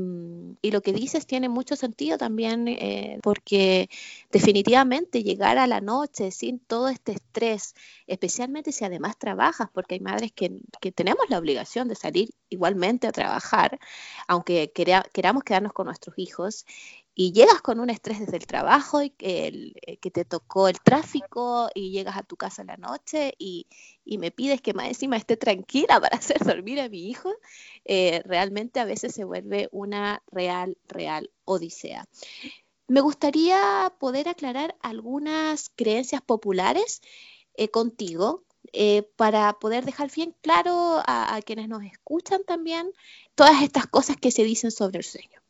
[0.63, 3.89] lo que dices tiene mucho sentido también eh, porque
[4.33, 7.75] definitivamente llegar a la noche sin todo este estrés,
[8.09, 10.51] especialmente si además trabajas, porque hay madres que,
[10.93, 13.79] tenemos la obligación de salir igualmente a trabajar,
[14.27, 16.67] aunque queramos quedarnos con nuestros hijos,
[17.15, 20.81] y llegas con un estrés desde el trabajo y que, eh, que, te tocó el
[20.81, 23.67] tráfico y llegas a tu casa en la noche y,
[24.05, 27.33] me pides que más encima esté tranquila para hacer dormir a mi hijo,
[27.85, 32.07] eh, realmente a veces se vuelve una real, real odisea.
[32.89, 37.01] Me gustaría poder aclarar algunas creencias populares
[37.57, 38.45] eh, contigo
[39.17, 42.93] para poder dejar bien claro a quienes nos escuchan también
[43.37, 45.44] todas estas cosas que se dicen sobre el sueño.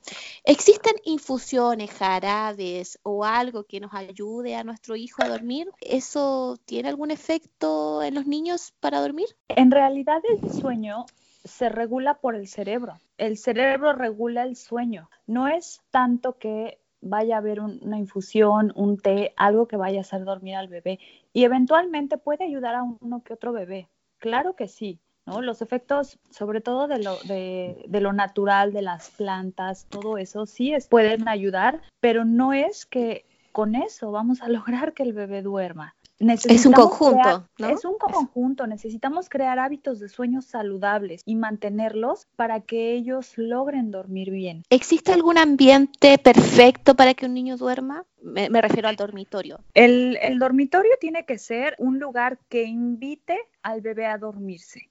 [0.44, 5.70] ¿Existen infusiones, jarabes o algo que nos ayude a nuestro hijo a dormir?
[5.80, 9.26] ¿Eso tiene algún efecto en los niños para dormir?
[9.48, 11.06] En realidad el sueño
[11.44, 12.98] se regula por el cerebro.
[13.16, 15.08] El cerebro regula el sueño.
[15.26, 20.00] No es tanto que vaya a haber una infusión, un té, algo que vaya a
[20.02, 20.98] hacer dormir al bebé.
[21.32, 23.88] Y eventualmente puede ayudar a uno que otro bebé.
[24.18, 25.42] Claro que sí, ¿no?
[25.42, 30.72] Los efectos, sobre todo de lo, de, lo natural, de las plantas, todo eso sí
[30.72, 35.42] es, pueden ayudar, pero no es que con eso vamos a lograr que el bebé
[35.42, 35.94] duerma.
[36.18, 37.68] Es un conjunto, ¿no?
[37.68, 38.68] Es un conjunto.
[38.68, 44.62] Necesitamos crear hábitos de sueños saludables y mantenerlos para que ellos logren dormir bien.
[44.70, 48.04] ¿Existe algún ambiente perfecto para que un niño duerma?
[48.22, 49.58] Me, refiero al dormitorio.
[49.74, 54.88] El, el dormitorio tiene que ser un lugar que invite al bebé a dormirse.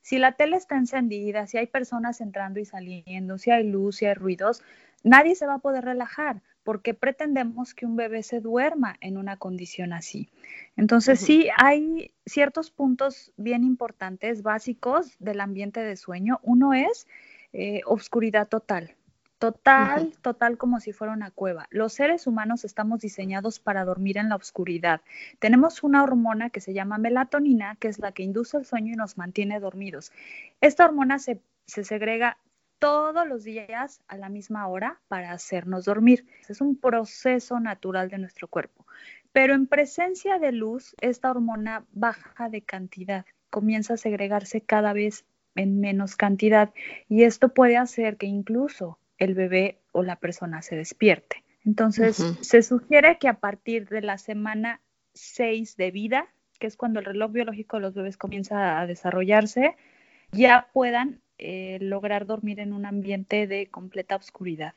[0.00, 4.06] Si la tele está encendida, si hay personas entrando y saliendo, si hay luz, si
[4.06, 4.62] hay ruidos,
[5.02, 9.36] nadie se va a poder relajar porque pretendemos que un bebé se duerma en una
[9.36, 10.28] condición así.
[10.76, 16.38] Entonces, sí, hay ciertos puntos bien importantes, básicos del ambiente de sueño.
[16.42, 17.08] Uno es
[17.52, 18.94] eh, oscuridad total.
[19.42, 21.66] Total, total como si fuera una cueva.
[21.70, 25.00] Los seres humanos estamos diseñados para dormir en la oscuridad.
[25.40, 28.96] Tenemos una hormona que se llama melatonina, que es la que induce el sueño y
[28.96, 30.12] nos mantiene dormidos.
[30.60, 32.38] Esta hormona se, se segrega
[32.78, 36.24] todos los días a la misma hora para hacernos dormir.
[36.48, 38.86] Es un proceso natural de nuestro cuerpo.
[39.32, 45.24] Pero en presencia de luz, esta hormona baja de cantidad, comienza a segregarse cada vez
[45.56, 46.72] en menos cantidad
[47.08, 51.44] y esto puede hacer que incluso el bebé o la persona se despierte.
[51.64, 54.80] Entonces, se sugiere que a partir de la semana
[55.14, 56.26] 6 de vida,
[56.58, 59.76] que es cuando el reloj biológico de los bebés comienza a desarrollarse,
[60.32, 64.74] ya puedan eh, lograr dormir en un ambiente de completa oscuridad.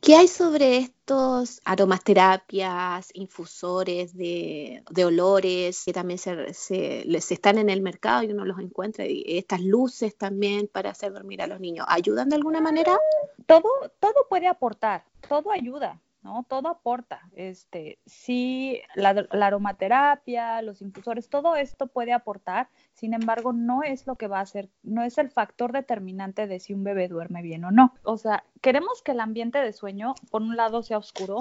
[0.00, 7.82] ¿Qué hay sobre estos aromaterapias, infusores de, olores que también se, se, están en el
[7.82, 9.04] mercado y uno los encuentra?
[9.06, 12.98] Estas luces también para hacer dormir a los niños, ¿ayudan de alguna manera?
[13.46, 13.62] Todo,
[14.00, 16.00] todo puede aportar, todo ayuda.
[16.22, 16.44] ¿No?
[16.48, 17.20] Todo aporta.
[17.34, 24.16] Este, sí, la, aromaterapia, los infusores, todo esto puede aportar, sin embargo, no es lo
[24.16, 27.64] que va a ser, no es el factor determinante de si un bebé duerme bien
[27.64, 27.94] o no.
[28.04, 31.40] O sea, queremos que el ambiente de sueño, por un lado, sea oscuro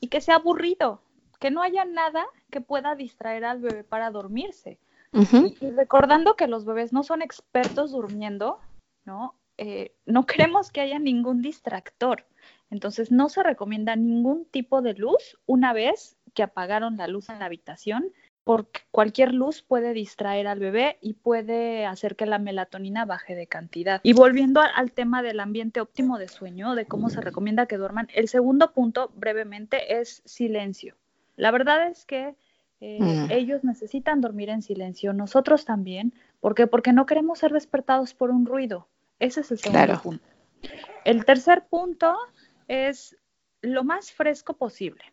[0.00, 1.02] y que sea aburrido,
[1.38, 4.78] que no haya nada que pueda distraer al bebé para dormirse.
[5.12, 8.58] y, recordando que los bebés no son expertos durmiendo,
[9.04, 9.34] ¿no?
[9.58, 12.26] Eh, no queremos que haya ningún distractor.
[12.70, 17.38] Entonces no se recomienda ningún tipo de luz una vez que apagaron la luz en
[17.38, 18.12] la habitación,
[18.44, 23.46] porque cualquier luz puede distraer al bebé y puede hacer que la melatonina baje de
[23.46, 24.00] cantidad.
[24.02, 28.08] Y volviendo al tema del ambiente óptimo de sueño, de cómo se recomienda que duerman,
[28.14, 30.96] el segundo punto brevemente es silencio.
[31.36, 32.34] La verdad es que
[32.80, 33.30] eh, mm.
[33.30, 36.12] ellos necesitan dormir en silencio, nosotros también.
[36.40, 36.66] ¿Por qué?
[36.66, 38.88] Porque no queremos ser despertados por un ruido.
[39.18, 40.24] Ese es el segundo punto.
[41.04, 42.14] El tercer punto
[42.68, 43.16] es
[43.62, 45.04] lo más fresco posible,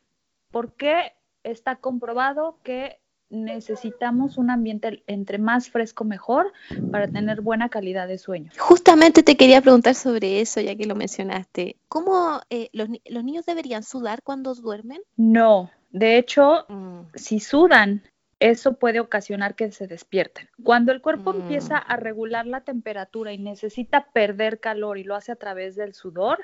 [0.51, 2.99] porque está comprobado que
[3.31, 6.51] necesitamos un ambiente entre más fresco mejor
[6.91, 8.51] para tener buena calidad de sueño.
[8.59, 11.77] Justamente te quería preguntar sobre eso, ya que lo mencionaste.
[11.87, 15.01] ¿Cómo eh, los, niños deberían sudar cuando duermen?
[15.15, 17.01] No, de hecho, mm.
[17.15, 18.03] si sudan,
[18.39, 20.49] eso puede ocasionar que se despierten.
[20.63, 21.41] Cuando el cuerpo mm.
[21.41, 25.93] empieza a regular la temperatura y necesita perder calor y lo hace a través del
[25.93, 26.39] sudor,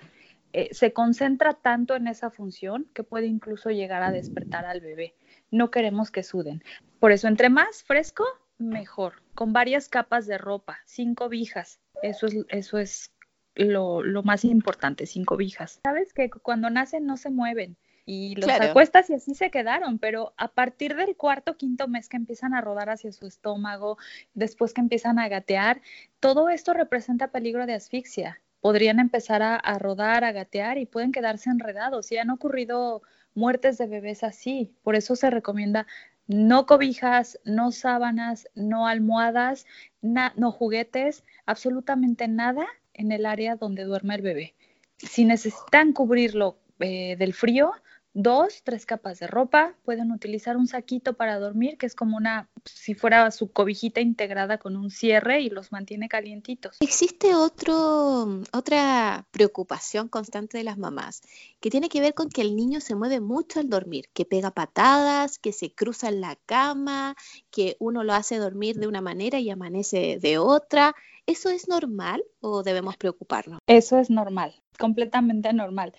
[0.53, 5.15] eh, se concentra tanto en esa función que puede incluso llegar a despertar al bebé.
[5.51, 6.63] No queremos que suden.
[6.99, 8.25] Por eso, entre más fresco,
[8.57, 11.79] mejor, con varias capas de ropa, cinco vijas.
[12.01, 13.11] Eso es, eso es
[13.55, 15.79] lo, lo más importante, cinco vijas.
[15.83, 20.33] Sabes que cuando nacen no se mueven y los acuestas y así se quedaron, pero
[20.37, 23.97] a partir del cuarto, quinto mes que empiezan a rodar hacia su estómago,
[24.33, 25.81] después que empiezan a gatear,
[26.21, 28.39] todo esto representa peligro de asfixia.
[28.67, 32.11] Podrían empezar a, rodar, a gatear y pueden quedarse enredados.
[32.11, 33.01] Y han ocurrido
[33.33, 34.75] muertes de bebés así.
[34.83, 35.87] Por eso se recomienda
[36.27, 39.65] no cobijas, no sábanas, no almohadas,
[40.01, 44.53] no juguetes, absolutamente nada en el área donde duerme el bebé.
[44.97, 47.71] Si necesitan cubrirlo eh, del frío,
[48.17, 52.49] dos, tres capas de ropa, pueden utilizar un saquito para dormir, que es como una,
[52.65, 56.77] si fuera su cobijita integrada con un cierre y los mantiene calientitos.
[56.79, 61.21] Existe otro, otra preocupación constante de las mamás,
[61.59, 64.49] que tiene que ver con que el niño se mueve mucho al dormir, que pega
[64.49, 67.15] patadas, que se cruza en la cama,
[67.51, 70.95] que uno lo hace dormir de una manera y amanece de otra.
[71.27, 73.59] ¿Eso es normal o debemos preocuparnos?
[73.67, 75.93] Eso es normal completamente normal.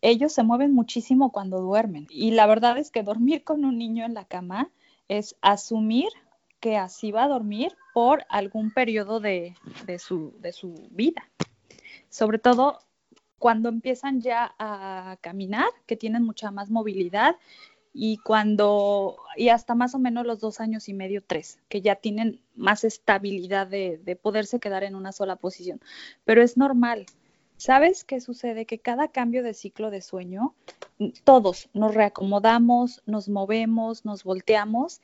[0.00, 4.04] Ellos se mueven muchísimo cuando duermen y la verdad es que dormir con un niño
[4.04, 4.70] en la cama
[5.08, 6.08] es asumir
[6.60, 9.54] que así va a dormir por algún periodo de,
[9.98, 11.28] su, de su vida.
[12.08, 12.78] Sobre todo
[13.38, 17.36] cuando empiezan ya a caminar, que tienen mucha más movilidad
[17.92, 21.96] y cuando, y hasta más o menos los dos años y medio, tres, que ya
[21.96, 25.80] tienen más estabilidad de, de, poderse quedar en una sola posición.
[26.24, 27.06] Pero es normal,
[27.60, 28.64] ¿Sabes qué sucede?
[28.64, 30.54] Que cada cambio de ciclo de sueño,
[31.24, 35.02] todos nos reacomodamos, nos movemos, nos volteamos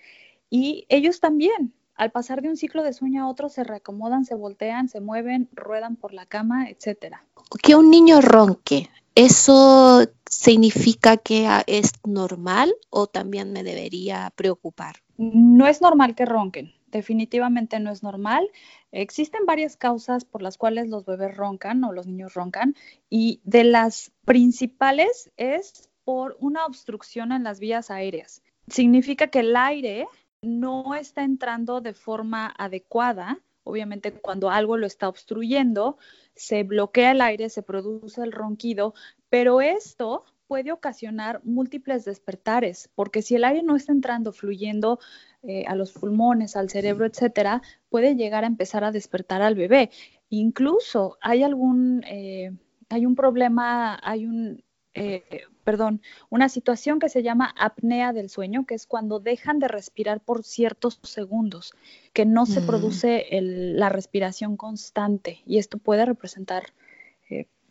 [0.49, 1.74] y ellos también.
[1.97, 5.51] Al pasar de un ciclo de sueño a otro se reacomodan, se voltean, se mueven,
[5.53, 7.26] ruedan por la cama, etcétera.
[7.62, 15.02] Que un niño ronque, ¿eso significa que es normal o también me debería preocupar?
[15.16, 18.48] No es normal que ronquen definitivamente no es normal.
[18.92, 22.74] Existen varias causas por las cuales los bebés roncan o los niños roncan
[23.10, 28.42] y de las principales es por una obstrucción en las vías aéreas.
[28.68, 30.06] Significa que el aire
[30.40, 33.38] no está entrando de forma adecuada.
[33.66, 35.98] Obviamente cuando algo lo está obstruyendo,
[36.36, 38.94] se bloquea el aire, se produce el ronquido,
[39.28, 45.00] pero esto puede ocasionar múltiples despertares, porque si el aire no está entrando, fluyendo
[45.42, 49.90] eh, a los pulmones, al cerebro, etcétera, puede llegar a empezar a despertar al bebé.
[50.28, 52.52] Incluso hay algún, eh,
[52.88, 54.62] hay un problema, hay un,
[54.94, 56.00] eh, perdón,
[56.30, 60.44] una situación que se llama apnea del sueño, que es cuando dejan de respirar por
[60.44, 61.74] ciertos segundos,
[62.12, 62.66] que no se mm.
[62.66, 66.62] produce la respiración constante y esto puede representar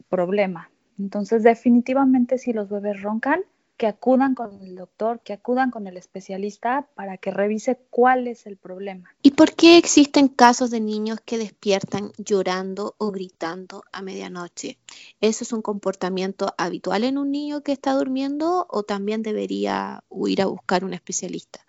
[0.10, 0.70] problema.
[1.00, 3.42] Entonces, definitivamente si los bebés roncan,
[3.78, 8.46] que acudan con el doctor, que acudan con el especialista para que revise cuál es
[8.46, 9.14] el problema.
[9.22, 14.78] ¿Y por qué existen casos de niños que despiertan llorando o gritando a medianoche?
[15.20, 20.42] ¿Eso es un comportamiento habitual en un niño que está durmiendo o también debería ir
[20.42, 21.60] a buscar un especialista?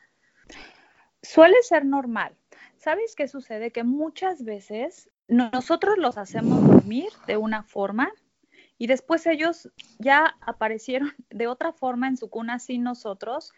[1.23, 2.37] Suele ser normal.
[2.77, 3.73] ¿Sabes qué sucede?
[3.73, 8.13] Que muchas veces nosotros los hacemos dormir de una forma
[8.79, 13.53] y después ellos ya aparecieron de otra forma en su cuna sin nosotros.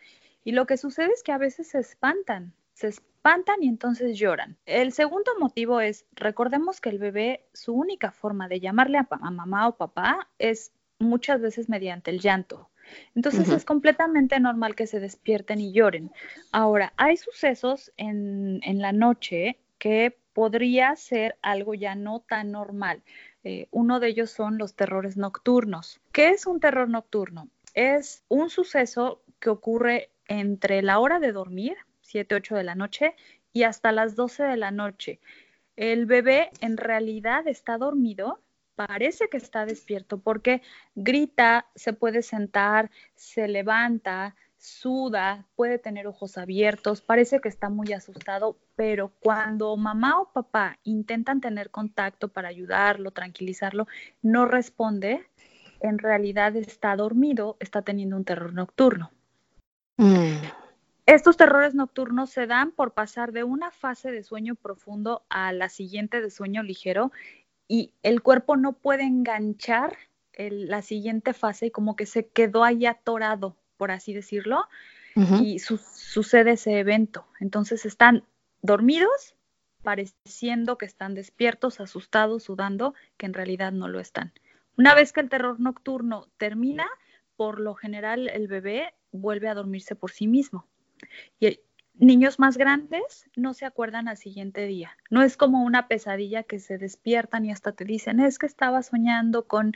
[0.44, 4.56] Y lo que sucede es que a veces se espantan, se espantan y entonces lloran.
[4.66, 9.68] El segundo motivo es, recordemos que el bebé, su única forma de llamarle a, mamá
[9.68, 12.70] o papá es muchas veces mediante el llanto.
[13.14, 16.10] Entonces es completamente normal que se despierten y lloren.
[16.52, 23.02] Ahora, hay sucesos en, en la noche que podría ser algo ya no tan normal.
[23.44, 26.00] Eh, uno de ellos son los terrores nocturnos.
[26.12, 27.48] ¿Qué es un terror nocturno?
[27.74, 33.14] Es un suceso que ocurre entre la hora de dormir, 7, 8 de la noche,
[33.52, 35.20] y hasta las 12 de la noche.
[35.76, 38.40] El bebé en realidad está dormido,
[38.74, 40.62] parece que está despierto porque
[40.94, 44.36] grita, se puede sentar, se levanta,
[44.68, 50.78] suda, puede tener ojos abiertos, parece que está muy asustado, pero cuando mamá o papá
[50.84, 53.86] intentan tener contacto para ayudarlo, tranquilizarlo,
[54.22, 55.26] no responde,
[55.80, 59.10] en realidad está dormido, está teniendo un terror nocturno.
[59.96, 60.36] Mm.
[61.06, 65.70] Estos terrores nocturnos se dan por pasar de una fase de sueño profundo a la
[65.70, 67.12] siguiente de sueño ligero
[67.66, 69.96] y el cuerpo no puede enganchar
[70.34, 74.68] la siguiente fase y como que se quedó ahí atorado por así decirlo,
[75.40, 77.26] y sucede ese evento.
[77.40, 78.22] Entonces están
[78.62, 79.34] dormidos,
[79.82, 84.32] pareciendo que están despiertos, asustados, sudando, que en realidad no lo están.
[84.76, 86.86] Una vez que el terror nocturno termina,
[87.36, 90.66] por lo general el bebé vuelve a dormirse por sí mismo.
[91.40, 91.58] Y
[91.94, 94.96] niños más grandes no se acuerdan al siguiente día.
[95.10, 98.82] No es como una pesadilla que se despiertan y hasta te dicen, es que estaba
[98.82, 99.74] soñando con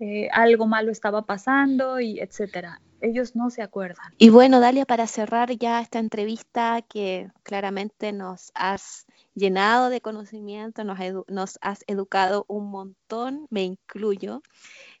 [0.00, 2.80] eh, algo malo estaba pasando y etcétera.
[3.02, 4.14] Ellos no se acuerdan.
[4.16, 10.84] Y bueno, Dalia, para cerrar ya esta entrevista que claramente nos has llenado de conocimiento,
[10.84, 14.42] nos, nos has educado un montón, me incluyo.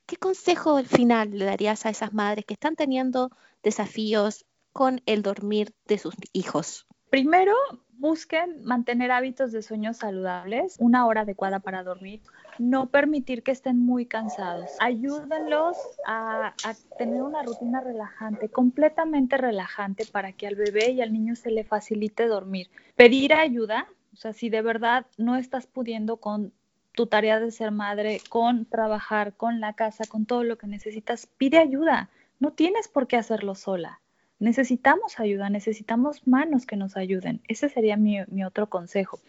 [0.04, 3.30] ¿Qué consejo al final le darías a esas madres que están teniendo
[3.62, 6.86] desafíos con el dormir de sus hijos?
[7.08, 7.54] Primero,
[7.92, 12.20] busquen mantener hábitos de sueño saludables, una hora adecuada para dormir,
[12.58, 14.70] no permitir que estén muy cansados.
[14.80, 15.76] Ayúdenlos
[16.06, 16.54] a,
[16.98, 21.64] tener una rutina relajante, completamente relajante para que al bebé y al niño se le
[21.64, 22.70] facilite dormir.
[22.96, 26.52] Pedir ayuda, o sea, si de verdad no estás pudiendo con
[26.92, 31.26] tu tarea de ser madre, con trabajar, con la casa, con todo lo que necesitas,
[31.38, 32.10] pide ayuda.
[32.38, 34.00] No tienes por qué hacerlo sola.
[34.38, 37.40] Necesitamos ayuda, necesitamos manos que nos ayuden.
[37.48, 39.20] Ese sería mi otro consejo.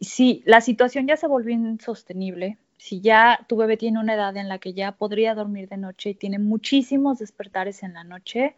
[0.00, 4.48] Si la situación ya se volvió insostenible, si ya tu bebé tiene una edad en
[4.48, 8.54] la que ya podría dormir de noche y tiene muchísimos despertares en la noche,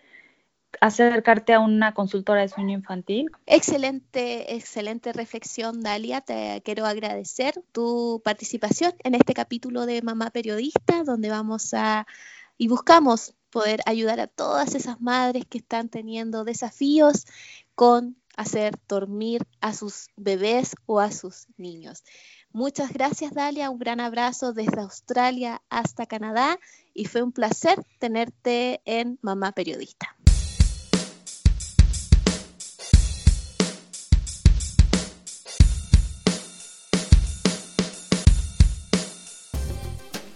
[0.81, 3.31] acercarte a una consultora de sueño infantil.
[3.47, 6.21] Excelente, excelente reflexión, Dalia.
[6.21, 12.07] Te quiero agradecer tu participación en este capítulo de Mamá Periodista, donde vamos a
[12.59, 17.25] y buscamos poder ayudar a todas esas madres que están teniendo desafíos
[17.75, 22.05] con hacer dormir a sus bebés o a sus niños.
[22.53, 23.69] Muchas gracias, Dalia.
[23.69, 26.59] Un gran abrazo desde Australia hasta Canadá
[26.95, 30.17] y fue un placer tenerte en Mamá Periodista.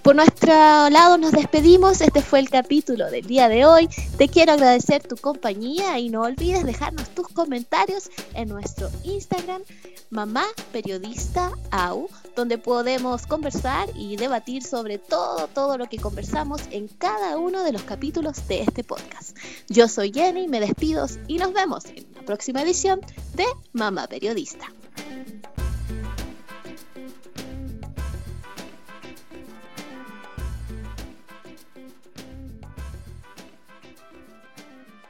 [0.03, 0.53] Por nuestro
[0.91, 3.89] lado nos despedimos, este fue el capítulo del día de hoy.
[4.19, 9.63] Te quiero agradecer tu compañía y no olvides dejarnos tus comentarios en nuestro Instagram,
[10.11, 16.89] mamá periodista AU, donde podemos conversar y debatir sobre todo, todo lo que conversamos en
[16.89, 19.37] cada uno de los capítulos de este podcast.
[19.69, 23.01] Yo soy Jenny, me despido y nos vemos en la próxima edición
[23.35, 24.67] de Mamá Periodista.